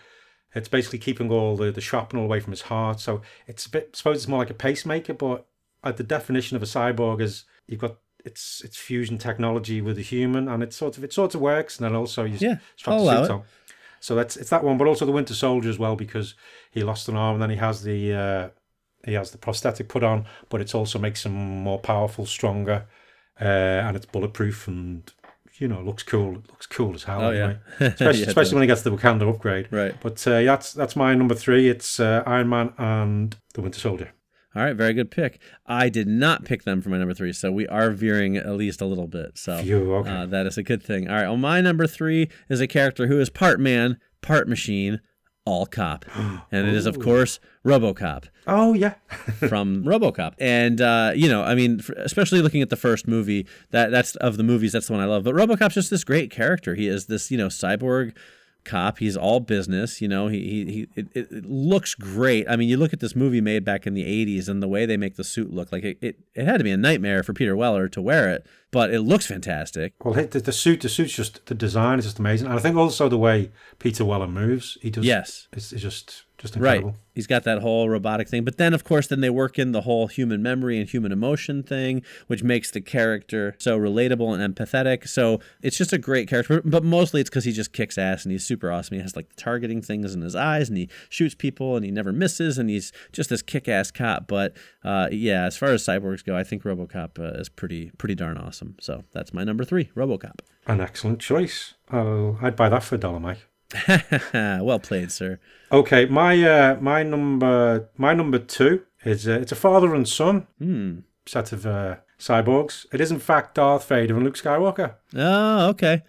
it's 0.55 0.69
basically 0.69 0.99
keeping 0.99 1.31
all 1.31 1.57
the, 1.57 1.71
the 1.73 1.81
shrapnel 1.81 2.23
away 2.23 2.39
from 2.39 2.53
his 2.53 2.63
heart 2.63 3.01
so 3.01 3.23
it's 3.49 3.67
a 3.67 3.71
bit 3.71 3.91
I 3.93 3.97
suppose 3.97 4.17
it's 4.19 4.29
more 4.29 4.39
like 4.39 4.51
a 4.51 4.55
pacemaker 4.55 5.15
but 5.15 5.49
uh, 5.83 5.91
the 5.91 6.05
definition 6.05 6.57
of 6.57 6.63
a 6.63 6.67
cyborg 6.67 7.21
is 7.21 7.45
you've 7.67 7.81
got 7.81 7.97
it's 8.27 8.63
it's 8.65 8.77
fusion 8.77 9.19
technology 9.19 9.81
with 9.81 9.97
a 9.99 10.03
human 10.03 10.49
and 10.49 10.63
it 10.63 10.73
sort 10.73 10.99
of 10.99 11.05
it 11.05 11.13
sort 11.13 11.35
of 11.35 11.41
works 11.41 11.79
and 11.79 11.85
then 11.85 11.95
also 11.95 12.25
you 12.25 12.37
yeah, 12.41 12.57
strap 12.77 12.99
the 12.99 13.23
suit 13.23 13.31
on 13.31 13.43
so 14.01 14.15
that's 14.15 14.37
it's 14.37 14.51
that 14.51 14.63
one 14.63 14.77
but 14.77 14.87
also 14.87 15.07
the 15.07 15.13
Winter 15.13 15.35
Soldier 15.35 15.71
as 15.71 15.79
well 15.79 15.97
because 15.97 16.35
he 16.71 16.83
lost 16.83 17.09
an 17.09 17.17
arm 17.17 17.35
and 17.35 17.43
then 17.43 17.51
he 17.51 17.57
has 17.57 17.83
the 17.83 18.13
uh, 18.13 18.49
he 19.07 19.15
has 19.15 19.31
the 19.31 19.39
prosthetic 19.39 19.89
put 19.89 20.03
on, 20.03 20.27
but 20.49 20.61
it 20.61 20.75
also 20.75 20.99
makes 20.99 21.25
him 21.25 21.33
more 21.33 21.79
powerful, 21.79 22.27
stronger, 22.27 22.87
uh, 23.41 23.45
and 23.45 23.97
it's 23.97 24.05
bulletproof 24.05 24.67
and 24.67 25.11
you 25.59 25.69
know 25.69 25.81
looks 25.81 26.03
cool. 26.03 26.33
It 26.37 26.49
looks 26.49 26.67
cool 26.67 26.95
as 26.95 27.05
hell. 27.05 27.23
Oh 27.23 27.31
anyway. 27.31 27.59
yeah, 27.81 27.87
especially, 27.87 28.21
yeah, 28.21 28.27
especially 28.27 28.55
when 28.55 28.63
he 28.63 28.67
gets 28.67 28.83
the 28.83 28.91
Wakanda 28.91 29.29
upgrade. 29.29 29.69
Right. 29.71 29.95
But 30.03 30.27
uh, 30.27 30.43
that's 30.43 30.73
that's 30.73 30.97
my 30.97 31.15
number 31.15 31.35
three. 31.35 31.69
It's 31.69 32.01
uh, 32.01 32.23
Iron 32.27 32.49
Man 32.49 32.73
and 32.77 33.37
the 33.55 33.63
Winter 33.63 33.79
Soldier. 33.79 34.11
All 34.57 34.65
right, 34.65 34.75
very 34.75 34.95
good 34.95 35.11
pick. 35.11 35.39
I 35.67 35.91
did 35.91 36.09
not 36.09 36.47
pick 36.47 36.63
them 36.63 36.81
for 36.81 36.89
my 36.89 36.97
number 36.97 37.13
three, 37.13 37.35
so 37.35 37.53
we 37.53 37.67
are 37.69 37.91
veering 37.91 38.39
at 38.39 38.49
least 38.53 38.81
a 38.81 38.87
little 38.87 39.07
bit. 39.07 39.37
So 39.37 39.59
Phew, 39.59 39.95
okay. 39.97 40.11
uh, 40.11 40.27
that 40.27 40.47
is 40.47 40.57
a 40.57 40.63
good 40.63 40.83
thing. 40.83 41.09
All 41.09 41.15
right, 41.15 41.27
well, 41.27 41.37
my 41.37 41.61
number 41.61 41.87
three 41.87 42.31
is 42.49 42.59
a 42.63 42.67
character 42.67 43.07
who 43.07 43.21
is 43.21 43.29
part 43.29 43.61
man, 43.61 43.99
part 44.23 44.49
machine, 44.49 45.01
all 45.45 45.67
cop. 45.67 46.07
And 46.51 46.69
it 46.69 46.75
is, 46.75 46.87
of 46.87 46.99
course, 46.99 47.39
Robocop. 47.67 48.29
Oh, 48.47 48.73
yeah. 48.73 48.95
from 49.49 49.85
Robocop. 49.85 50.35
And, 50.39 50.81
uh, 50.81 51.13
you 51.15 51.29
know, 51.29 51.43
I 51.43 51.55
mean, 51.55 51.83
especially 51.99 52.41
looking 52.41 52.63
at 52.63 52.71
the 52.71 52.77
first 52.77 53.07
movie, 53.07 53.47
that 53.73 53.91
that's 53.91 54.17
of 54.17 54.39
the 54.39 54.43
movies, 54.43 54.73
that's 54.73 54.87
the 54.87 54.95
one 54.95 55.03
I 55.03 55.07
love. 55.07 55.25
But 55.25 55.35
Robocop's 55.35 55.75
just 55.75 55.91
this 55.91 56.05
great 56.05 56.31
character. 56.31 56.77
He 56.77 56.89
is 56.89 57.07
this, 57.07 57.31
you 57.31 57.37
know, 57.37 57.49
cyborg 57.49 58.15
cop. 58.67 58.99
He's 58.99 59.17
all 59.17 59.41
business. 59.41 60.03
You 60.03 60.09
know, 60.09 60.29
he 60.29 60.39
he, 60.39 60.65
he 60.65 60.89
it, 60.97 61.09
it, 61.15 61.47
looks 61.47 61.95
great. 61.95 62.47
I 62.49 62.57
mean, 62.57 62.69
you 62.69 62.77
look 62.77 62.93
at 62.93 63.01
this 63.01 63.17
movie 63.17 63.41
made 63.41 63.65
back 63.65 63.87
in 63.87 63.95
the 63.95 64.05
'80s 64.05 64.49
and 64.49 64.63
the 64.63 64.69
way 64.69 64.85
they 64.85 64.99
make 64.99 65.17
the 65.17 65.25
suit 65.25 65.53
look 65.53 65.73
like 65.73 65.85
it. 65.85 65.99
It, 66.03 66.19
it 66.35 66.45
had 66.45 66.59
to 66.59 66.65
be 66.65 66.71
a 66.71 66.77
nightmare 66.77 67.23
for 67.23 67.33
Peter 67.33 67.57
Weller 67.57 67.89
to 67.89 68.03
wear 68.03 68.29
it, 68.31 68.47
but 68.71 68.93
it 68.93 69.01
looks 69.01 69.27
fantastic. 69.27 69.95
Well, 70.05 70.13
the, 70.13 70.41
the 70.41 70.53
suit, 70.53 70.83
the 70.83 70.91
suit's 70.91 71.15
just 71.15 71.47
the 71.47 71.55
design 71.55 71.99
is 71.99 72.05
just 72.05 72.19
amazing, 72.19 72.49
and 72.49 72.59
I 72.59 72.61
think 72.61 72.77
also 72.77 73.09
the 73.09 73.17
way 73.17 73.53
Peter 73.79 74.05
Weller 74.05 74.29
moves, 74.29 74.77
he 74.83 74.91
does. 74.91 75.05
Yes, 75.05 75.49
it's, 75.53 75.73
it's 75.73 75.83
just 75.83 76.26
just 76.39 76.57
incredible. 76.57 76.91
Right. 76.91 76.99
He's 77.15 77.27
got 77.27 77.45
that 77.45 77.63
whole 77.63 77.89
robotic 77.89 78.29
thing. 78.29 78.45
But 78.45 78.59
then, 78.59 78.75
of 78.75 78.85
course, 78.85 79.07
then 79.07 79.21
they 79.21 79.31
work 79.31 79.59
in 79.59 79.73
the 79.73 79.83
whole 79.83 80.07
human 80.07 80.43
memory 80.43 80.79
and 80.79 80.89
human 80.89 81.11
emotion 81.11 81.63
thing, 81.63 82.03
which 82.27 82.43
makes 82.43 82.71
the 82.71 82.83
character 82.83 83.55
so 83.59 83.79
relatable 83.79 84.39
and 84.39 84.55
empathetic. 84.55 85.09
So 85.09 85.41
it's 85.63 85.79
just 85.79 85.95
a 85.95 85.99
great 85.99 86.29
character. 86.29 86.61
But 86.63 86.85
mostly 86.85 87.23
it's 87.23 87.31
because 87.31 87.45
he 87.45 87.53
just 87.53 87.73
kicks 87.73 87.97
ass 87.97 88.25
and 88.25 88.33
he's 88.33 88.45
super 88.45 88.71
awesome. 88.71 88.97
He 88.97 89.03
has 89.03 89.17
like 89.17 89.35
targeting 89.37 89.81
things 89.81 90.15
in 90.15 90.21
his 90.21 90.37
eyes 90.37 90.69
and 90.69 90.77
he 90.77 90.91
shoots 91.09 91.35
people 91.35 91.75
and 91.75 91.85
he 91.85 91.91
never 91.91 92.13
misses 92.13 92.59
and 92.59 92.69
he's 92.69 92.93
just 93.13 93.31
this 93.31 93.41
kick 93.41 93.67
ass 93.67 93.91
cop. 93.91 94.29
But 94.29 94.55
uh, 94.85 95.09
yeah, 95.11 95.45
as 95.45 95.57
far 95.57 95.71
as 95.71 95.83
cyborgs 95.85 96.23
go, 96.23 96.37
I 96.37 96.45
think 96.45 96.65
Robocop 96.65 97.19
uh, 97.19 97.39
is 97.41 97.49
pretty 97.49 97.93
pretty 97.97 98.15
darn 98.15 98.37
awesome. 98.37 98.77
So 98.81 99.05
that's 99.13 99.33
my 99.33 99.43
number 99.43 99.65
three, 99.65 99.91
Robocop. 99.97 100.41
An 100.67 100.83
excellent 100.83 101.21
choice. 101.21 101.75
Oh, 101.91 102.39
I'd 102.43 102.57
buy 102.57 102.69
that 102.69 102.83
for 102.83 102.97
a 102.97 102.99
dollar, 102.99 103.21
Mike. 103.21 103.47
well 104.33 104.79
played, 104.79 105.11
sir. 105.11 105.39
Okay, 105.73 106.07
my 106.07 106.43
uh, 106.43 106.77
my 106.81 107.03
number 107.03 107.89
my 107.97 108.15
number 108.15 108.39
two 108.39 108.83
is 109.05 109.27
uh, 109.27 109.33
it's 109.33 109.53
a 109.53 109.57
father 109.57 109.95
and 109.95 110.09
son 110.09 110.47
hmm. 110.59 110.99
set 111.27 111.53
of 111.53 111.67
uh, 111.67 111.97
cyborgs. 112.19 112.87
It 112.93 113.01
is 113.01 113.11
in 113.11 113.19
fact 113.19 113.57
Darth 113.57 113.89
Vader 113.89 114.15
and 114.15 114.25
Luke 114.25 114.37
Skywalker. 114.37 114.95
Oh, 115.15 115.69
okay, 115.71 116.03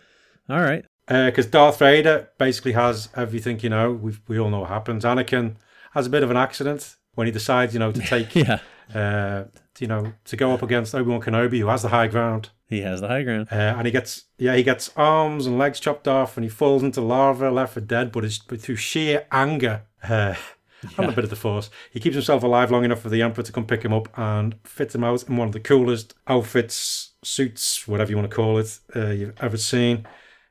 all 0.50 0.62
right. 0.62 0.86
Because 1.08 1.48
uh, 1.48 1.52
Darth 1.52 1.80
Vader 1.80 2.30
basically 2.38 2.74
has 2.74 3.10
everything 3.16 3.60
you 3.62 3.70
know. 3.70 3.92
We 3.92 4.18
we 4.28 4.40
all 4.40 4.50
know 4.50 4.62
what 4.62 4.70
happens. 4.70 5.04
Anakin 5.04 5.56
has 5.94 6.08
a 6.08 6.10
bit 6.10 6.24
of 6.24 6.30
an 6.30 6.38
accident 6.38 6.96
when 7.16 7.28
he 7.28 7.32
decides 7.32 7.74
you 7.74 7.80
know 7.80 7.92
to 7.92 8.02
take 8.14 8.36
yeah. 8.36 8.60
Uh, 8.94 9.46
you 9.80 9.88
know 9.88 10.14
to 10.26 10.38
go 10.38 10.54
up 10.54 10.62
against 10.62 10.94
Obi 10.94 11.10
Wan 11.10 11.22
Kenobi, 11.22 11.60
who 11.60 11.68
has 11.68 11.82
the 11.82 11.90
high 11.90 12.08
ground. 12.08 12.50
He 12.70 12.82
has 12.82 13.00
the 13.02 13.08
high 13.08 13.24
ground. 13.24 13.48
Uh, 13.52 13.76
and 13.78 13.86
he 13.86 13.92
gets, 13.92 14.26
yeah, 14.38 14.56
he 14.56 14.64
gets 14.64 14.92
arms 14.98 15.46
and 15.46 15.58
legs 15.58 15.80
chopped 15.80 16.08
off 16.08 16.36
and 16.36 16.44
he 16.44 16.50
falls 16.50 16.84
into 16.84 17.02
lava, 17.02 17.50
left 17.50 17.74
for 17.74 17.82
dead. 17.82 18.12
But, 18.12 18.26
it's, 18.26 18.40
but 18.40 18.60
through 18.60 18.76
sheer 18.76 19.26
anger 19.32 19.84
uh, 20.04 20.36
yeah. 20.84 20.90
and 20.98 21.10
a 21.10 21.14
bit 21.14 21.24
of 21.24 21.30
the 21.30 21.38
force, 21.38 21.70
he 21.92 22.02
keeps 22.02 22.16
himself 22.16 22.44
alive 22.44 22.70
long 22.70 22.84
enough 22.84 23.00
for 23.00 23.10
the 23.10 23.22
Emperor 23.22 23.44
to 23.44 23.52
come 23.54 23.66
pick 23.66 23.84
him 23.84 23.94
up 23.94 24.10
and 24.18 24.56
fit 24.66 24.94
him 24.94 25.04
out 25.04 25.24
in 25.24 25.38
one 25.38 25.48
of 25.48 25.54
the 25.54 25.62
coolest 25.62 26.14
outfits, 26.28 27.14
suits, 27.24 27.88
whatever 27.88 28.12
you 28.12 28.18
want 28.18 28.30
to 28.30 28.36
call 28.36 28.58
it, 28.58 28.80
uh, 28.96 29.12
you've 29.12 29.34
ever 29.40 29.58
seen. 29.58 30.06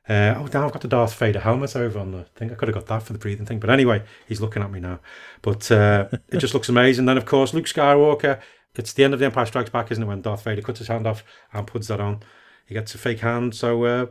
Uh, 0.09 0.33
oh, 0.37 0.47
now 0.53 0.65
I've 0.65 0.71
got 0.71 0.81
the 0.81 0.87
Darth 0.87 1.13
Vader 1.15 1.41
helmet 1.41 1.75
over 1.75 1.99
on 1.99 2.11
the 2.11 2.23
thing. 2.35 2.49
I 2.49 2.55
could 2.55 2.69
have 2.69 2.75
got 2.75 2.85
that 2.87 3.03
for 3.03 3.11
the 3.11 3.19
breathing 3.19 3.45
thing. 3.45 3.59
But 3.59 3.69
anyway, 3.69 4.03
he's 4.25 4.39
looking 4.39 4.63
at 4.63 4.71
me 4.71 4.79
now. 4.79 5.01
But 5.41 5.69
uh, 5.69 6.07
it 6.29 6.37
just 6.37 6.53
looks 6.53 6.69
amazing. 6.69 7.05
Then, 7.05 7.17
of 7.17 7.25
course, 7.25 7.53
Luke 7.53 7.65
Skywalker 7.65 8.39
it's 8.79 8.93
the 8.93 9.03
end 9.03 9.13
of 9.13 9.19
the 9.19 9.25
Empire 9.25 9.45
Strikes 9.45 9.69
Back, 9.69 9.91
isn't 9.91 10.03
it? 10.03 10.07
When 10.07 10.21
Darth 10.21 10.43
Vader 10.43 10.61
cuts 10.61 10.79
his 10.79 10.87
hand 10.87 11.07
off 11.07 11.23
and 11.53 11.65
puts 11.67 11.87
that 11.87 11.99
on, 11.99 12.21
he 12.65 12.73
gets 12.73 12.93
a 12.95 12.97
fake 12.97 13.19
hand. 13.19 13.55
So 13.55 13.83
uh, 13.85 14.05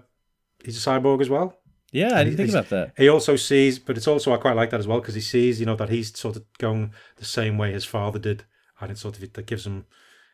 he's 0.64 0.84
a 0.84 0.90
cyborg 0.90 1.20
as 1.20 1.28
well. 1.28 1.58
Yeah, 1.92 2.16
I 2.18 2.24
didn't 2.24 2.36
think 2.38 2.50
about 2.50 2.68
that. 2.70 2.92
He 2.96 3.08
also 3.08 3.36
sees, 3.36 3.78
but 3.78 3.96
it's 3.96 4.08
also 4.08 4.34
I 4.34 4.38
quite 4.38 4.56
like 4.56 4.70
that 4.70 4.80
as 4.80 4.86
well 4.86 5.00
because 5.00 5.14
he 5.14 5.20
sees, 5.20 5.60
you 5.60 5.66
know, 5.66 5.76
that 5.76 5.88
he's 5.88 6.16
sort 6.18 6.36
of 6.36 6.44
going 6.58 6.92
the 7.16 7.24
same 7.24 7.56
way 7.58 7.72
his 7.72 7.84
father 7.84 8.18
did, 8.18 8.44
and 8.80 8.90
it 8.90 8.98
sort 8.98 9.16
of 9.16 9.32
that 9.32 9.46
gives 9.46 9.66
him 9.66 9.86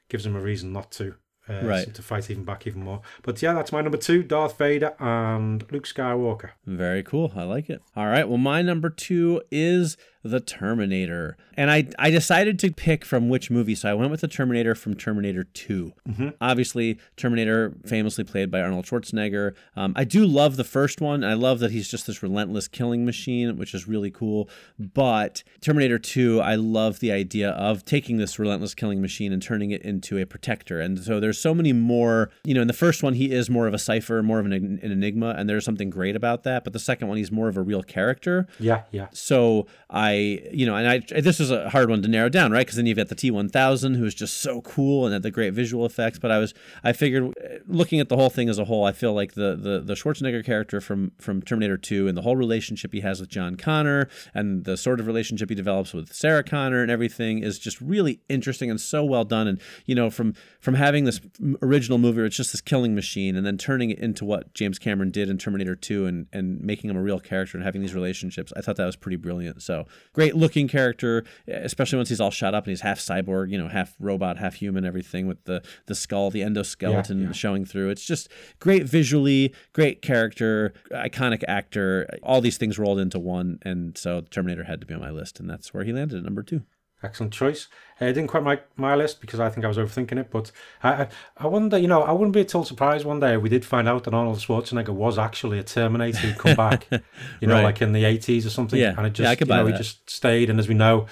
gives 0.09 0.25
him 0.27 0.35
a 0.37 0.41
reason 0.41 0.73
not 0.73 0.91
to. 0.93 1.15
Uh, 1.49 1.61
Right. 1.65 1.93
To 1.93 2.03
fight 2.03 2.31
even 2.31 2.45
back 2.45 2.69
even 2.69 2.85
more. 2.85 3.03
But 3.23 3.43
yeah, 3.43 3.53
that's 3.53 3.73
my 3.73 3.81
number 3.81 3.99
two 3.99 4.23
Darth 4.23 4.57
Vader 4.57 4.95
and 5.01 5.65
Luke 5.73 5.87
Skywalker. 5.89 6.51
Very 6.65 7.03
cool. 7.03 7.33
I 7.35 7.43
like 7.43 7.69
it. 7.69 7.83
All 7.97 8.07
right. 8.07 8.29
Well, 8.29 8.39
my 8.39 8.63
number 8.63 8.89
two 8.89 9.43
is 9.51 9.97
The 10.23 10.41
Terminator. 10.41 11.37
And 11.57 11.71
I, 11.71 11.89
I 11.99 12.11
decided 12.11 12.59
to 12.61 12.73
pick 12.73 13.05
from 13.05 13.29
which 13.29 13.51
movie. 13.51 13.75
So 13.75 13.91
I 13.91 13.95
went 13.95 14.11
with 14.11 14.21
The 14.21 14.29
Terminator 14.29 14.75
from 14.75 14.95
Terminator 14.95 15.45
2. 15.45 15.93
Obviously, 16.41 16.99
Terminator, 17.17 17.75
famously 17.85 18.25
played 18.25 18.51
by 18.51 18.61
Arnold 18.61 18.87
Schwarzenegger. 18.87 19.55
Um, 19.77 19.93
I 19.97 20.05
do 20.05 20.25
love 20.25 20.57
the 20.57 20.65
first 20.65 21.01
one. 21.01 21.25
I 21.25 21.35
love 21.35 21.59
that 21.61 21.71
he's 21.73 21.89
just 21.89 22.07
this 22.07 22.23
relentless 22.23 22.69
killing 22.69 23.05
machine, 23.05 23.57
which 23.57 23.75
is 23.75 23.89
really 23.89 24.11
cool. 24.11 24.49
But 24.79 25.43
Terminator 25.61 25.99
2, 25.99 26.41
I 26.41 26.55
love 26.55 27.01
the 27.01 27.13
idea 27.13 27.51
of 27.51 27.85
taking 27.85 28.19
this 28.19 28.39
relentless 28.39 28.75
killing 28.75 29.01
machine 29.03 29.33
and 29.33 29.43
turning 29.43 29.71
it 29.73 29.83
into 29.83 30.19
a 30.19 30.25
protector. 30.25 30.81
And 30.81 30.99
so 30.99 31.21
there's 31.21 31.39
so 31.39 31.55
many 31.55 31.73
more, 31.73 32.31
you 32.45 32.55
know, 32.55 32.63
in 32.63 32.69
the 32.69 32.73
first 32.73 33.03
one, 33.03 33.15
he 33.15 33.33
is 33.33 33.51
more 33.51 33.67
of 33.67 33.75
a 33.75 33.79
cipher, 33.79 34.23
more 34.23 34.39
of 34.39 34.47
an, 34.47 34.53
an 34.53 34.79
enigma, 34.93 35.35
and 35.37 35.49
there's 35.49 35.65
something 35.65 35.91
great 35.91 36.17
about 36.17 36.45
that. 36.45 36.65
But 36.65 36.73
the 36.73 36.79
second 36.79 37.09
one, 37.09 37.19
he's 37.19 37.33
more 37.33 37.49
of 37.49 37.57
a 37.57 37.63
real 37.63 37.83
character. 37.83 38.47
Yeah, 38.59 38.83
yeah. 38.91 39.09
So 39.13 39.67
I, 39.91 40.12
you 40.15 40.67
know, 40.67 40.77
and 40.77 40.89
I, 40.89 41.21
this 41.21 41.41
is 41.41 41.51
a 41.51 41.71
hard 41.71 41.91
one 41.91 42.03
to 42.03 42.09
narrow 42.09 42.29
down, 42.29 42.53
right? 42.53 42.67
Because 42.67 42.77
then 42.77 42.87
you've 42.87 42.97
got 42.97 43.09
the 43.09 43.15
T1000, 43.15 43.97
who's 43.97 44.15
just 44.15 44.39
so 44.39 44.61
cool 44.63 45.05
and 45.05 45.13
had 45.13 45.23
the 45.23 45.31
great 45.31 45.53
visual 45.53 45.85
effects. 45.87 46.19
But 46.19 46.31
I 46.31 46.39
was, 46.39 46.55
I 46.83 46.93
figured, 46.93 47.33
uh, 47.43 47.59
looking 47.67 48.01
at 48.01 48.09
the 48.09 48.17
whole 48.17 48.31
thing 48.31 48.49
as 48.49 48.59
a 48.59 48.65
whole, 48.65 48.85
I 48.85 48.93
feel 48.93 49.13
like 49.13 49.35
the 49.35 49.57
the 49.57 49.81
the 49.81 49.95
Schwarzenegger 49.95 50.45
character 50.45 50.81
from 50.81 51.13
from 51.19 51.43
Terminator 51.43 51.77
2 51.77 52.09
and 52.09 52.17
the 52.17 52.23
whole 52.23 52.37
relationship 52.37 52.93
he 52.93 53.01
has 53.01 53.21
with 53.21 53.29
John 53.29 53.57
Connor 53.57 54.09
and 54.35 54.65
the 54.65 54.77
sort 54.77 55.01
of 55.01 55.07
relationship 55.07 55.49
he 55.49 55.55
develops 55.55 55.93
with 55.93 56.13
Sarah 56.13 56.45
Connor 56.45 56.83
and 56.83 56.91
everything 56.91 57.43
is 57.43 57.59
just 57.59 57.81
really 57.81 58.21
interesting 58.29 58.71
and 58.71 58.81
so 58.81 59.05
well 59.05 59.25
done. 59.25 59.47
And 59.47 59.61
you 59.87 59.95
know, 59.95 60.11
from 60.11 60.35
from 60.61 60.75
having 60.75 61.05
this 61.05 61.21
original 61.63 61.99
movie 61.99 62.19
where 62.19 62.27
it's 62.27 62.37
just 62.37 62.53
this 62.53 62.61
killing 62.61 62.95
machine 62.95 63.37
and 63.37 63.47
then 63.47 63.59
turning 63.59 63.91
it 63.91 63.99
into 63.99 64.25
what 64.25 64.55
James 64.55 64.79
Cameron 64.79 65.11
did 65.11 65.29
in 65.29 65.39
Terminator 65.39 65.77
2 65.77 66.07
and 66.07 66.27
and 66.33 66.61
making 66.61 66.91
him 66.91 66.97
a 66.97 67.03
real 67.03 67.21
character 67.21 67.57
and 67.57 67.65
having 67.65 67.81
these 67.81 67.95
relationships, 67.95 68.53
I 68.57 68.61
thought 68.61 68.77
that 68.77 68.87
was 68.87 68.97
pretty 68.97 69.17
brilliant. 69.17 69.63
So 69.63 69.87
great 70.13 70.35
looking 70.37 70.69
character, 70.69 71.25
especially 71.47 71.97
once 71.99 72.09
he's 72.09 72.21
all 72.21 72.31
shot 72.31 72.55
up 72.55 72.65
and 72.65 72.71
he's 72.71 72.81
half 72.83 72.99
cyborg, 72.99 73.51
you 73.51 73.59
know, 73.59 73.69
half 73.69 73.95
robot, 73.99 74.39
half 74.39 74.55
human, 74.55 74.85
everything 74.85 75.27
with 75.27 75.43
the 75.45 75.63
the 75.87 75.95
skull, 75.95 76.31
the 76.31 76.41
endoskeleton 76.41 77.21
Yeah, 77.21 77.27
yeah. 77.27 77.33
showing 77.33 77.65
through. 77.65 77.91
It's 77.91 78.05
just 78.05 78.29
great 78.59 78.85
visually, 78.85 79.55
great 79.73 80.03
character, 80.03 80.73
iconic 80.91 81.43
actor, 81.49 82.09
all 82.23 82.41
these 82.41 82.59
things 82.59 82.79
rolled 82.79 82.99
into 82.99 83.19
one. 83.19 83.59
And 83.63 83.97
so 83.97 84.21
Terminator 84.23 84.65
had 84.65 84.81
to 84.81 84.87
be 84.87 84.95
on 84.95 85.01
my 85.01 85.11
list, 85.11 85.41
and 85.41 85.49
that's 85.49 85.73
where 85.75 85.85
he 85.85 85.93
landed 85.93 86.19
at 86.19 86.25
number 86.25 86.43
two. 86.43 86.63
Excellent 87.03 87.33
choice. 87.33 87.69
Uh, 88.01 88.05
it 88.07 88.13
didn't 88.13 88.29
quite 88.29 88.45
make 88.45 88.61
my 88.77 88.95
list 88.95 89.21
because 89.21 89.41
I 89.41 89.49
think 89.49 89.65
I 89.65 89.69
was 89.69 89.77
overthinking 89.77 90.19
it. 90.19 90.31
But 90.31 90.53
I, 90.83 90.93
I, 90.93 91.09
I 91.39 91.47
wonder, 91.49 91.77
you 91.79 91.89
know, 91.89 92.03
I 92.03 92.13
wouldn't 92.13 92.33
be 92.33 92.41
at 92.43 92.55
all 92.55 92.65
surprised 92.65 93.05
one 93.05 93.19
day 93.21 93.35
if 93.35 93.43
we 93.43 93.49
did 93.49 93.65
find 93.65 93.89
out 93.89 94.05
that 94.05 94.15
Arnold 94.15 94.39
Schwarzenegger 94.39 94.91
was 94.91 95.19
actually 95.19 95.59
a 95.59 95.63
Terminator 95.65 96.19
who'd 96.19 96.39
come 96.39 96.55
back, 96.57 96.87
you 97.41 97.49
know, 97.49 97.55
Right. 97.55 97.65
like 97.65 97.83
in 97.83 97.93
the 97.93 98.05
80s 98.05 98.47
or 98.47 98.51
something. 98.51 98.79
Yeah. 98.79 98.95
And 98.97 99.01
it 99.07 99.19
Yeah, 99.19 99.25
just, 99.25 99.31
I 99.31 99.35
could 99.37 99.49
you 99.49 99.55
know, 99.55 99.65
buy 99.65 99.71
he 99.73 99.77
just 99.77 100.09
stayed. 100.09 100.49
And 100.51 100.59
as 100.61 100.69
we 100.69 100.75
know, 100.75 101.07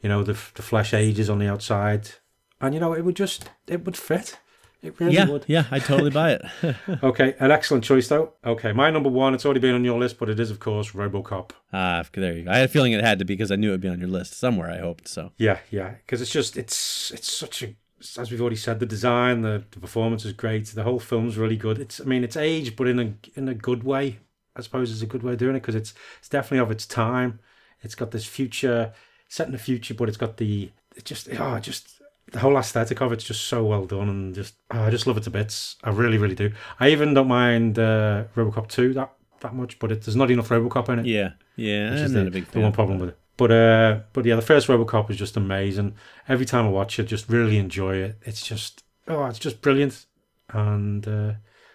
you 0.00 0.08
know, 0.08 0.22
the, 0.22 0.32
the 0.54 0.62
flesh 0.62 0.94
ages 0.94 1.28
on 1.30 1.38
the 1.38 1.48
outside. 1.48 2.08
And, 2.60 2.72
you 2.74 2.80
know, 2.80 2.92
it 2.94 3.04
would 3.04 3.16
just, 3.16 3.50
it 3.66 3.84
would 3.84 3.96
fit. 3.96 4.38
It 4.84 5.00
really 5.00 5.14
yeah, 5.14 5.28
would. 5.28 5.44
yeah, 5.46 5.64
I 5.70 5.78
totally 5.78 6.10
buy 6.10 6.32
it. 6.32 6.42
Okay, 7.02 7.34
an 7.40 7.50
excellent 7.50 7.84
choice, 7.84 8.08
though. 8.08 8.34
Okay, 8.44 8.72
my 8.72 8.90
number 8.90 9.08
one, 9.08 9.34
it's 9.34 9.44
already 9.44 9.60
been 9.60 9.74
on 9.74 9.84
your 9.84 9.98
list, 9.98 10.18
but 10.18 10.28
it 10.28 10.38
is, 10.38 10.50
of 10.50 10.60
course, 10.60 10.92
Robocop. 10.92 11.50
Ah, 11.72 12.04
there 12.12 12.36
you 12.36 12.44
go. 12.44 12.50
I 12.50 12.56
had 12.58 12.64
a 12.66 12.68
feeling 12.68 12.92
it 12.92 13.02
had 13.02 13.18
to 13.18 13.24
be 13.24 13.34
because 13.34 13.50
I 13.50 13.56
knew 13.56 13.70
it 13.70 13.72
would 13.72 13.80
be 13.80 13.88
on 13.88 13.98
your 13.98 14.08
list 14.08 14.34
somewhere. 14.34 14.70
I 14.70 14.78
hoped 14.78 15.08
so. 15.08 15.32
Yeah, 15.38 15.58
yeah, 15.70 15.94
because 16.04 16.20
it's 16.20 16.30
just 16.30 16.56
it's 16.56 17.10
it's 17.12 17.32
such 17.32 17.62
a 17.62 17.74
as 18.18 18.30
we've 18.30 18.40
already 18.40 18.56
said, 18.56 18.80
the 18.80 18.86
design, 18.86 19.40
the, 19.40 19.64
the 19.70 19.80
performance 19.80 20.24
is 20.24 20.34
great. 20.34 20.66
The 20.66 20.82
whole 20.82 21.00
film's 21.00 21.38
really 21.38 21.56
good. 21.56 21.78
It's 21.78 22.00
I 22.00 22.04
mean 22.04 22.22
it's 22.22 22.36
aged, 22.36 22.76
but 22.76 22.86
in 22.86 22.98
a 22.98 23.14
in 23.38 23.48
a 23.48 23.54
good 23.54 23.82
way. 23.84 24.18
I 24.56 24.60
suppose 24.60 24.90
is 24.90 25.02
a 25.02 25.06
good 25.06 25.24
way 25.24 25.32
of 25.32 25.38
doing 25.38 25.56
it 25.56 25.60
because 25.60 25.74
it's 25.74 25.94
it's 26.18 26.28
definitely 26.28 26.58
of 26.58 26.70
its 26.70 26.86
time. 26.86 27.40
It's 27.82 27.94
got 27.96 28.12
this 28.12 28.26
future 28.26 28.92
set 29.28 29.46
in 29.46 29.52
the 29.52 29.58
future, 29.58 29.94
but 29.94 30.08
it's 30.08 30.16
got 30.18 30.36
the 30.36 30.70
it 30.94 31.04
just 31.04 31.28
oh 31.38 31.58
just 31.58 32.00
the 32.32 32.38
whole 32.38 32.56
aesthetic 32.56 33.00
of 33.00 33.12
it's 33.12 33.24
just 33.24 33.46
so 33.46 33.64
well 33.64 33.86
done 33.86 34.08
and 34.08 34.34
just 34.34 34.54
oh, 34.70 34.82
I 34.82 34.90
just 34.90 35.06
love 35.06 35.16
it 35.16 35.24
to 35.24 35.30
bits. 35.30 35.76
I 35.84 35.90
really 35.90 36.18
really 36.18 36.34
do. 36.34 36.52
I 36.80 36.90
even 36.90 37.14
don't 37.14 37.28
mind 37.28 37.78
uh, 37.78 38.24
RoboCop 38.36 38.68
two 38.68 38.92
that 38.94 39.12
that 39.40 39.54
much, 39.54 39.78
but 39.78 39.92
it, 39.92 40.02
there's 40.02 40.16
not 40.16 40.30
enough 40.30 40.48
RoboCop 40.48 40.88
in 40.88 40.98
it 41.00 41.06
Yeah, 41.06 41.30
yeah, 41.56 41.90
which 41.90 42.00
is 42.00 42.12
the, 42.12 42.26
a 42.26 42.30
big 42.30 42.46
the 42.50 42.60
one 42.60 42.72
problem 42.72 42.98
with 42.98 43.10
it. 43.10 43.18
But 43.36 43.50
uh, 43.50 44.00
but 44.12 44.24
yeah, 44.24 44.36
the 44.36 44.42
first 44.42 44.68
RoboCop 44.68 45.10
is 45.10 45.16
just 45.16 45.36
amazing. 45.36 45.94
Every 46.28 46.46
time 46.46 46.66
I 46.66 46.70
watch 46.70 46.98
it, 46.98 47.04
just 47.04 47.28
really 47.28 47.58
enjoy 47.58 47.96
it. 47.96 48.18
It's 48.22 48.46
just 48.46 48.82
oh, 49.08 49.26
it's 49.26 49.38
just 49.38 49.60
brilliant, 49.60 50.06
and 50.50 51.06
uh, 51.06 51.32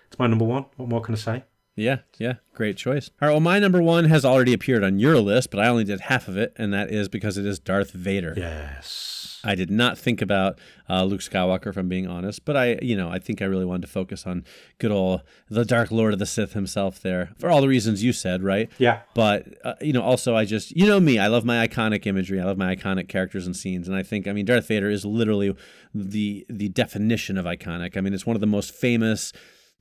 it's 0.08 0.18
my 0.20 0.27
number 0.27 0.46
one. 0.46 0.65
What 0.77 0.89
more 0.89 1.01
can 1.01 1.15
I 1.15 1.18
say? 1.18 1.44
Yeah, 1.79 2.00
yeah, 2.17 2.36
great 2.53 2.77
choice. 2.77 3.09
All 3.21 3.27
right, 3.27 3.33
well, 3.33 3.39
my 3.39 3.59
number 3.59 3.81
one 3.81 4.05
has 4.05 4.25
already 4.25 4.53
appeared 4.53 4.83
on 4.83 5.00
your 5.00 5.19
list, 5.19 5.50
but 5.50 5.59
I 5.59 5.67
only 5.67 5.86
did 5.86 6.01
half 6.01 6.27
of 6.27 6.38
it, 6.38 6.53
and 6.57 6.74
that 6.74 6.91
is 6.91 7.07
because 7.07 7.38
it 7.38 7.45
is 7.45 7.57
Darth 7.59 7.91
Vader. 7.91 8.33
Yes. 8.36 9.39
I 9.41 9.55
did 9.55 9.71
not 9.71 9.98
think 9.98 10.21
about 10.21 10.59
uh, 10.89 11.05
Luke 11.05 11.21
Skywalker, 11.21 11.67
if 11.67 11.77
I'm 11.77 11.88
being 11.88 12.07
honest, 12.07 12.43
but 12.43 12.57
I, 12.57 12.77
you 12.81 12.98
know, 12.98 13.09
I 13.09 13.19
think 13.19 13.41
I 13.41 13.45
really 13.45 13.63
wanted 13.63 13.83
to 13.83 13.88
focus 13.88 14.27
on 14.27 14.43
good 14.79 14.91
old 14.91 15.21
the 15.50 15.63
Dark 15.63 15.91
Lord 15.91 16.12
of 16.12 16.19
the 16.19 16.25
Sith 16.25 16.51
himself 16.51 17.01
there, 17.01 17.29
for 17.39 17.50
all 17.50 17.62
the 17.62 17.69
reasons 17.69 18.03
you 18.03 18.12
said, 18.12 18.43
right? 18.43 18.69
Yeah. 18.77 19.00
But 19.13 19.48
uh, 19.63 19.75
you 19.79 19.93
know, 19.93 20.01
also 20.01 20.36
I 20.36 20.43
just, 20.43 20.71
you 20.71 20.86
know 20.86 21.00
me, 21.00 21.19
I 21.19 21.27
love 21.27 21.45
my 21.45 21.65
iconic 21.65 22.05
imagery, 22.05 22.41
I 22.41 22.43
love 22.43 22.57
my 22.57 22.75
iconic 22.75 23.07
characters 23.07 23.45
and 23.45 23.55
scenes, 23.55 23.88
and 23.88 23.95
I 23.95 24.03
think, 24.03 24.27
I 24.27 24.33
mean, 24.33 24.43
Darth 24.43 24.67
Vader 24.67 24.89
is 24.89 25.05
literally 25.05 25.55
the 25.93 26.45
the 26.50 26.67
definition 26.67 27.38
of 27.38 27.45
iconic. 27.45 27.95
I 27.95 28.01
mean, 28.01 28.13
it's 28.13 28.25
one 28.25 28.36
of 28.36 28.41
the 28.41 28.48
most 28.48 28.74
famous 28.74 29.31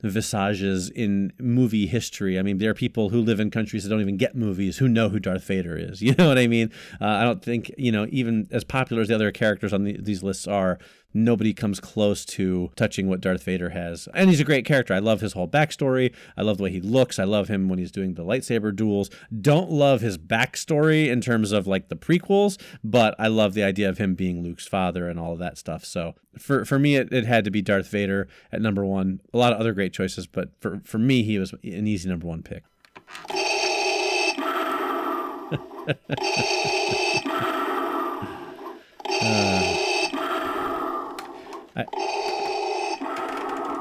visages 0.02 0.90
in 0.90 1.32
movie 1.40 1.86
history. 1.86 2.38
I 2.38 2.42
mean, 2.42 2.58
there 2.58 2.70
are 2.70 2.74
people 2.74 3.08
who 3.08 3.20
live 3.20 3.40
in 3.40 3.50
countries 3.50 3.82
that 3.82 3.90
don't 3.90 4.00
even 4.00 4.16
get 4.16 4.36
movies 4.36 4.78
who 4.78 4.88
know 4.88 5.08
who 5.08 5.18
Darth 5.18 5.44
Vader 5.44 5.76
is. 5.76 6.02
You 6.08 6.14
know 6.14 6.28
what 6.28 6.38
I 6.38 6.46
mean? 6.46 6.72
Uh, 7.02 7.06
I 7.06 7.24
don't 7.24 7.42
think, 7.42 7.70
you 7.76 7.92
know, 7.92 8.06
even 8.10 8.48
as 8.50 8.64
popular 8.64 9.02
as 9.02 9.08
the 9.08 9.14
other 9.14 9.30
characters 9.30 9.74
on 9.74 9.84
the, 9.84 9.98
these 10.00 10.22
lists 10.22 10.46
are, 10.46 10.78
nobody 11.14 11.54
comes 11.54 11.80
close 11.80 12.24
to 12.24 12.70
touching 12.76 13.08
what 13.08 13.20
Darth 13.20 13.42
Vader 13.42 13.70
has. 13.70 14.08
And 14.14 14.30
he's 14.30 14.40
a 14.40 14.44
great 14.44 14.64
character. 14.64 14.94
I 14.94 14.98
love 14.98 15.20
his 15.20 15.32
whole 15.32 15.48
backstory. 15.48 16.14
I 16.36 16.42
love 16.42 16.58
the 16.58 16.64
way 16.64 16.70
he 16.70 16.80
looks. 16.80 17.18
I 17.18 17.24
love 17.24 17.48
him 17.48 17.68
when 17.68 17.78
he's 17.78 17.90
doing 17.90 18.14
the 18.14 18.24
lightsaber 18.24 18.74
duels. 18.74 19.10
Don't 19.40 19.70
love 19.70 20.00
his 20.00 20.18
backstory 20.18 21.08
in 21.08 21.20
terms 21.20 21.52
of 21.52 21.66
like 21.66 21.88
the 21.88 21.96
prequels, 21.96 22.60
but 22.84 23.14
I 23.18 23.28
love 23.28 23.54
the 23.54 23.64
idea 23.64 23.88
of 23.88 23.98
him 23.98 24.14
being 24.14 24.42
Luke's 24.42 24.66
father 24.66 25.08
and 25.08 25.18
all 25.18 25.32
of 25.32 25.38
that 25.38 25.58
stuff. 25.58 25.84
So 25.84 26.14
for, 26.38 26.64
for 26.64 26.78
me, 26.78 26.96
it, 26.96 27.12
it 27.12 27.26
had 27.26 27.44
to 27.44 27.50
be 27.50 27.62
Darth 27.62 27.88
Vader 27.88 28.28
at 28.52 28.60
number 28.60 28.84
one. 28.84 29.20
A 29.32 29.38
lot 29.38 29.52
of 29.52 29.60
other 29.60 29.72
great 29.72 29.92
choices, 29.92 30.26
but 30.26 30.50
for, 30.60 30.80
for 30.84 30.98
me, 30.98 31.22
he 31.22 31.38
was 31.38 31.52
an 31.52 31.86
easy 31.86 32.08
number 32.08 32.26
one 32.26 32.42
pick. 32.42 32.64
Uh, 39.20 39.67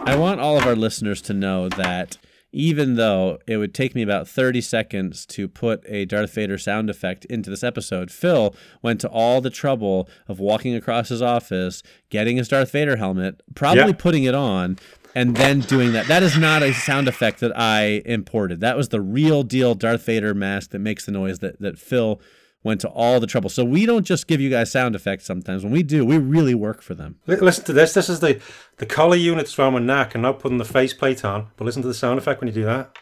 I 0.10 0.16
want 0.18 0.39
all 0.39 0.58
of 0.58 0.66
our 0.66 0.75
listeners 0.75 1.22
to 1.24 1.34
know 1.34 1.70
that 1.70 2.18
even 2.54 2.96
though 2.96 3.39
it 3.46 3.58
would 3.58 3.74
take 3.74 3.94
me 3.94 4.01
about 4.01 4.27
30 4.27 4.62
seconds 4.62 5.25
to 5.27 5.48
put 5.50 5.84
a 5.88 6.06
Darth 6.06 6.34
Vader 6.34 6.58
sound 6.58 6.89
effect 6.89 7.25
into 7.25 7.50
this 7.50 7.63
episode, 7.63 8.10
Phil 8.10 8.56
went 8.82 9.01
to 9.01 9.10
all 9.10 9.42
the 9.42 9.50
trouble 9.50 10.08
of 10.27 10.39
walking 10.39 10.74
across 10.74 11.10
his 11.10 11.22
office, 11.22 11.84
getting 12.10 12.38
his 12.38 12.48
Darth 12.48 12.72
Vader 12.72 12.96
helmet, 12.96 13.42
probably 13.54 13.88
Yeah. 13.88 13.92
putting 13.98 14.24
it 14.24 14.34
on, 14.34 14.80
and 15.13 15.36
then 15.36 15.60
doing 15.60 15.92
that. 15.92 16.08
That 16.08 16.24
is 16.24 16.38
not 16.38 16.63
a 16.63 16.74
sound 16.74 17.08
effect 17.10 17.42
that 17.42 17.51
I 17.58 18.01
imported. 18.06 18.62
That 18.62 18.77
was 18.77 18.89
the 18.89 19.01
real 19.01 19.44
deal 19.44 19.75
Darth 19.75 20.06
Vader 20.06 20.34
mask 20.34 20.70
that 20.72 20.80
makes 20.80 21.06
the 21.06 21.12
noise 21.12 21.39
that, 21.39 21.60
that 21.60 21.77
Phil 21.77 22.22
went 22.67 22.81
to 22.81 22.89
all 22.89 23.19
the 23.19 23.25
trouble. 23.25 23.50
So 23.50 23.63
we 23.65 23.86
don't 23.88 24.03
just 24.05 24.27
give 24.27 24.39
you 24.39 24.50
guys 24.51 24.71
sound 24.71 24.93
effects 24.95 25.25
sometimes. 25.25 25.63
When 25.63 25.74
we 25.74 25.81
do, 25.81 26.05
we 26.05 26.19
really 26.19 26.53
work 26.53 26.83
for 26.83 26.93
them. 26.93 27.15
Listen 27.25 27.63
to 27.65 27.74
this. 27.74 27.93
This 27.93 28.09
is 28.09 28.19
the 28.19 28.39
the 28.77 28.86
collar 28.86 29.15
units 29.15 29.57
around 29.57 29.75
a 29.75 29.79
neck, 29.79 30.13
and 30.13 30.21
not 30.21 30.39
putting 30.39 30.59
the 30.59 30.65
faceplate 30.65 31.25
on. 31.25 31.47
But 31.57 31.65
listen 31.65 31.81
to 31.81 31.88
the 31.88 31.93
sound 31.95 32.19
effect 32.19 32.41
when 32.41 32.47
you 32.47 32.53
do 32.53 32.65
that. 32.65 32.95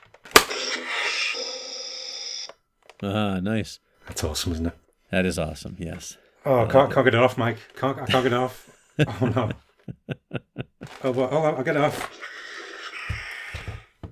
Ah, 3.03 3.39
nice. 3.41 3.79
That's 4.07 4.24
awesome, 4.24 4.53
isn't 4.53 4.67
it? 4.67 4.77
That 5.12 5.25
is 5.25 5.38
awesome. 5.38 5.75
Yes. 5.79 6.17
Oh, 6.45 6.62
I 6.62 6.65
can't, 6.67 6.91
can't 6.93 7.05
get 7.05 7.15
it 7.15 7.22
off, 7.22 7.38
Mike. 7.38 7.57
Can't 7.75 7.98
I 7.98 8.05
can't 8.05 8.24
get 8.24 8.34
it 8.34 8.39
off. 8.39 8.69
Oh 9.22 9.25
no. 9.27 9.51
Oh, 11.03 11.12
well, 11.12 11.27
on, 11.27 11.55
I'll 11.55 11.63
get 11.63 11.75
it 11.75 11.81
off. 11.81 12.10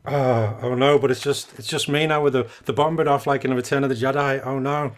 Oh, 0.06 0.60
oh 0.62 0.76
no, 0.76 1.00
but 1.00 1.10
it's 1.10 1.22
just 1.22 1.58
it's 1.58 1.68
just 1.68 1.88
me 1.88 2.06
now 2.06 2.22
with 2.22 2.34
the 2.34 2.50
the 2.66 2.74
bottom 2.74 2.98
bit 2.98 3.08
off 3.08 3.26
like 3.26 3.46
in 3.46 3.52
the 3.52 3.56
Return 3.56 3.84
of 3.86 3.90
the 3.90 3.96
Jedi. 3.96 4.46
Oh 4.46 4.60
no. 4.60 4.92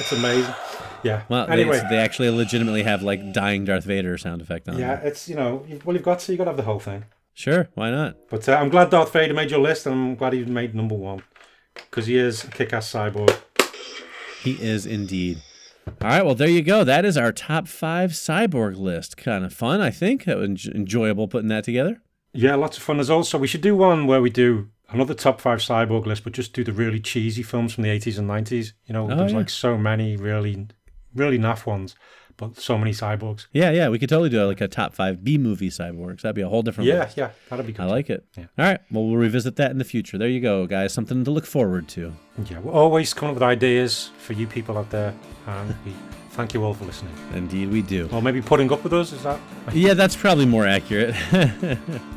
It's 0.00 0.12
amazing. 0.12 0.54
Yeah. 1.02 1.22
Well, 1.28 1.46
they- 1.46 1.52
anyway, 1.52 1.82
they, 1.88 1.98
actually 1.98 2.30
legitimately 2.30 2.82
have 2.82 3.02
like 3.02 3.32
dying 3.32 3.64
Darth 3.64 3.84
Vader 3.84 4.16
sound 4.18 4.42
effect 4.42 4.68
on. 4.68 4.76
It. 4.76 4.80
Yeah, 4.80 4.96
them. 4.96 5.06
it's 5.06 5.28
you 5.28 5.36
know, 5.36 5.64
you- 5.68 5.80
well, 5.84 5.94
you've 5.94 6.04
got 6.04 6.20
to 6.20 6.32
you 6.32 6.38
got 6.38 6.44
to 6.44 6.50
have 6.50 6.56
the 6.56 6.64
whole 6.64 6.80
thing. 6.80 7.04
Sure. 7.34 7.68
Why 7.74 7.90
not? 7.90 8.16
But 8.28 8.48
uh, 8.48 8.54
I'm 8.54 8.68
glad 8.68 8.90
Darth 8.90 9.12
Vader 9.12 9.32
made 9.34 9.50
your 9.50 9.60
list, 9.60 9.86
and 9.86 9.94
I'm 9.94 10.14
glad 10.16 10.32
he 10.32 10.44
made 10.44 10.74
number 10.74 10.94
one 10.94 11.22
because 11.74 12.06
he 12.06 12.16
is 12.18 12.44
a 12.44 12.48
kick-ass 12.48 12.92
cyborg. 12.92 13.34
He 14.42 14.52
is 14.60 14.84
indeed. 14.84 15.40
All 15.86 15.94
right, 16.08 16.24
well, 16.24 16.34
there 16.34 16.48
you 16.48 16.62
go. 16.62 16.84
That 16.84 17.04
is 17.04 17.16
our 17.16 17.32
top 17.32 17.66
five 17.68 18.10
cyborg 18.10 18.76
list. 18.78 19.16
Kind 19.16 19.44
of 19.44 19.52
fun, 19.52 19.80
I 19.80 19.90
think. 19.90 20.24
That 20.24 20.36
was 20.38 20.66
enjoyable 20.66 21.28
putting 21.28 21.48
that 21.48 21.64
together. 21.64 22.02
Yeah, 22.32 22.54
lots 22.54 22.76
of 22.76 22.82
fun. 22.82 22.96
There's 22.96 23.10
also 23.10 23.38
we 23.38 23.46
should 23.46 23.60
do 23.60 23.74
one 23.74 24.06
where 24.06 24.20
we 24.20 24.30
do 24.30 24.68
another 24.92 25.14
top 25.14 25.40
five 25.40 25.58
cyborg 25.58 26.06
list, 26.06 26.24
but 26.24 26.32
just 26.32 26.52
do 26.52 26.64
the 26.64 26.72
really 26.72 27.00
cheesy 27.00 27.42
films 27.42 27.72
from 27.74 27.82
the 27.84 27.90
80s 27.90 28.18
and 28.18 28.28
90s. 28.28 28.72
You 28.86 28.92
know, 28.94 29.10
Oh, 29.10 29.16
there's 29.16 29.32
yeah. 29.32 29.38
like 29.38 29.50
so 29.50 29.76
many 29.78 30.16
really, 30.16 30.66
really 31.14 31.38
naff 31.38 31.66
ones, 31.66 31.94
but 32.36 32.58
so 32.58 32.78
many 32.78 32.90
cyborgs. 32.92 33.46
Yeah, 33.52 33.70
yeah, 33.70 33.88
we 33.88 33.98
could 33.98 34.08
totally 34.08 34.28
do 34.30 34.42
uh, 34.42 34.46
like 34.46 34.60
a 34.60 34.68
top 34.68 34.94
five 34.94 35.22
B 35.22 35.36
movie 35.38 35.68
cyborgs. 35.70 36.22
That'd 36.22 36.34
be 36.36 36.42
a 36.42 36.48
whole 36.48 36.62
different 36.62 36.88
Yeah, 36.88 37.00
list. 37.00 37.16
yeah, 37.16 37.30
that'd 37.48 37.66
be 37.66 37.72
good. 37.72 37.82
I 37.82 37.86
like 37.86 38.08
it. 38.10 38.24
Yeah. 38.36 38.44
All 38.58 38.64
right, 38.64 38.80
well, 38.90 39.04
we'll 39.06 39.16
revisit 39.16 39.56
that 39.56 39.70
in 39.70 39.78
the 39.78 39.84
future. 39.84 40.16
There 40.18 40.28
you 40.28 40.40
go, 40.40 40.66
guys. 40.66 40.92
Something 40.94 41.24
to 41.24 41.30
look 41.30 41.46
forward 41.46 41.88
to. 41.88 42.12
Yeah, 42.46 42.60
we're 42.60 42.72
always 42.72 43.12
coming 43.14 43.30
up 43.30 43.34
with 43.36 43.42
ideas 43.42 44.10
for 44.18 44.32
you 44.32 44.46
people 44.46 44.78
out 44.78 44.90
there, 44.90 45.14
and 45.46 45.74
we 45.84 45.92
thank 46.30 46.54
you 46.54 46.64
all 46.64 46.74
for 46.74 46.84
listening. 46.84 47.12
Indeed, 47.34 47.70
we 47.70 47.82
do. 47.82 48.08
Or 48.12 48.22
maybe 48.22 48.40
putting 48.42 48.72
up 48.72 48.82
with 48.84 48.92
us. 48.92 49.12
Is 49.12 49.22
that? 49.24 49.38
Yeah, 49.72 49.94
that's 49.94 50.16
probably 50.16 50.46
more 50.46 50.66
accurate. 50.66 51.14
All 51.32 51.38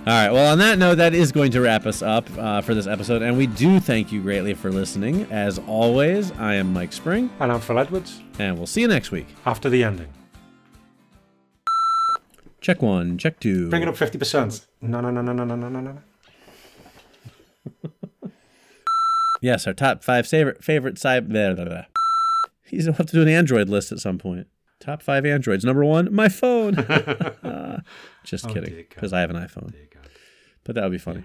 right. 0.08 0.32
Well, 0.32 0.51
on 0.51 0.58
that 0.58 0.79
note, 0.79 0.96
that 0.96 1.13
is 1.13 1.32
going 1.32 1.51
to 1.51 1.62
wrap 1.62 1.86
us 1.86 2.01
up 2.01 2.27
uh, 2.38 2.62
for 2.62 2.74
this 2.74 2.88
episode. 2.88 3.22
And 3.22 3.38
we 3.38 3.46
do 3.46 3.79
thank 3.79 4.12
you 4.12 4.22
greatly 4.24 4.55
for 4.55 4.72
listening. 4.72 5.27
As 5.32 5.60
always, 5.60 6.32
I 6.34 6.55
am 6.55 6.74
Mike 6.74 6.91
Spring, 6.93 7.29
And 7.39 7.51
I'm 7.51 7.60
Phil 7.62 7.77
Edwards. 7.77 8.22
and 8.39 8.58
we'll 8.58 8.65
see 8.65 8.82
you 8.82 8.88
next 8.88 9.12
week. 9.12 9.27
After 9.46 9.70
the 9.70 9.84
ending, 9.84 10.08
Check 12.62 12.82
one, 12.82 13.17
check 13.20 13.39
two. 13.39 13.70
bring 13.70 13.82
it 13.84 13.88
up 13.89 13.98
fifty 13.98 14.17
percent. 14.17 14.65
No, 14.82 15.00
no, 15.01 15.12
no, 15.12 15.22
no, 15.22 15.34
no, 15.34 15.43
no, 15.43 15.55
no, 15.55 15.70
no, 15.70 15.79
no. 15.82 15.98
Yes, 19.41 19.67
our 19.67 19.74
top 19.74 20.03
five 20.03 20.25
favorite 20.25 20.63
favorite 20.63 20.98
side. 20.98 21.27
Blah, 21.27 21.53
blah, 21.53 21.65
blah. 21.65 21.84
He's 22.74 22.86
gonna 22.86 22.98
have 22.98 23.08
to 23.08 23.13
do 23.13 23.22
an 23.22 23.27
Android 23.27 23.70
list 23.70 23.92
at 23.92 24.00
some 24.00 24.18
point. 24.18 24.48
Top 24.80 25.01
five 25.01 25.25
Androids. 25.25 25.63
Number 25.63 25.86
one, 25.86 26.13
my 26.13 26.27
phone. 26.30 26.75
Just 28.24 28.46
Oh, 28.48 28.53
kidding, 28.53 28.75
because 28.89 29.13
I 29.13 29.22
have 29.22 29.30
an 29.30 29.36
iPhone. 29.38 29.74
But 30.63 30.75
that 30.75 30.84
would 30.84 30.92
be 30.92 30.98
funny. 30.98 31.24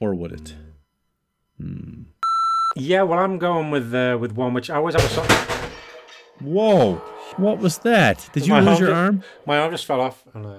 Or 0.00 0.14
would 0.14 0.32
it? 0.32 0.54
Yeah, 2.76 3.02
well, 3.02 3.18
I'm 3.20 3.38
going 3.38 3.70
with 3.70 3.94
uh, 3.94 4.18
with 4.20 4.32
one 4.32 4.54
which 4.54 4.68
I 4.70 4.76
always 4.76 4.94
have 4.94 5.04
a 5.04 5.08
song. 5.08 5.70
Whoa! 6.40 6.94
What 7.36 7.58
was 7.58 7.78
that? 7.78 8.28
Did 8.32 8.46
you 8.46 8.52
My 8.52 8.60
lose 8.60 8.80
your 8.80 8.88
just- 8.88 8.96
arm? 8.96 9.22
My 9.46 9.58
arm 9.58 9.70
just 9.70 9.86
fell 9.86 10.00
off. 10.00 10.24
And, 10.34 10.44
uh, 10.46 10.58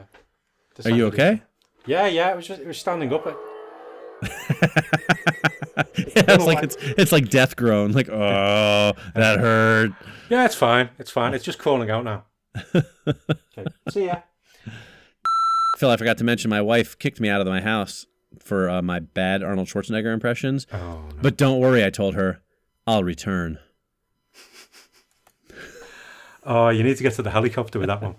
Are 0.86 0.92
you 0.92 1.08
okay? 1.08 1.42
Yeah, 1.86 2.08
yeah. 2.08 2.32
It 2.32 2.38
was 2.38 2.48
just 2.48 2.62
it 2.62 2.68
was 2.68 2.78
standing 2.78 3.12
up. 3.14 3.28
It. 3.28 3.36
yeah, 5.98 5.98
it's 5.98 6.46
like 6.46 6.64
it's 6.64 6.78
it's 6.80 7.12
like 7.12 7.30
death 7.30 7.56
groan. 7.56 7.92
Like 7.92 8.10
oh, 8.10 8.94
that 9.14 9.40
hurt. 9.40 9.92
Yeah, 10.30 10.46
it's 10.46 10.56
fine. 10.56 10.90
It's 11.00 11.12
fine. 11.12 11.34
It's 11.34 11.44
just 11.44 11.60
crawling 11.60 11.90
out 11.90 12.04
now. 12.04 12.26
okay. 12.76 13.66
See 13.90 14.06
ya. 14.06 14.22
Phil, 15.78 15.90
I 15.90 15.98
forgot 15.98 16.18
to 16.20 16.24
mention 16.24 16.50
my 16.50 16.62
wife 16.62 16.98
kicked 16.98 17.20
me 17.20 17.30
out 17.30 17.42
of 17.42 17.48
my 17.48 17.62
house 17.62 18.06
for 18.40 18.70
uh, 18.70 18.82
my 18.82 19.00
bad 19.00 19.44
Arnold 19.44 19.68
Schwarzenegger 19.68 20.14
impressions. 20.14 20.66
Oh 20.72 20.78
no. 20.78 21.10
But 21.22 21.38
don't 21.38 21.60
worry, 21.60 21.84
I 21.84 21.90
told 21.90 22.16
her 22.16 22.42
I'll 22.88 23.04
return. 23.04 23.60
Oh, 26.48 26.70
you 26.70 26.84
need 26.84 26.96
to 26.98 27.02
get 27.02 27.14
to 27.14 27.24
the 27.24 27.32
helicopter 27.32 27.80
with 27.80 27.88
that 27.88 28.04
one. 28.04 28.18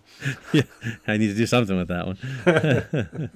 yeah, 0.53 0.63
I 1.07 1.17
need 1.17 1.29
to 1.29 1.35
do 1.35 1.47
something 1.47 1.77
with 1.77 1.87
that 1.87 2.07
one. 2.09 3.31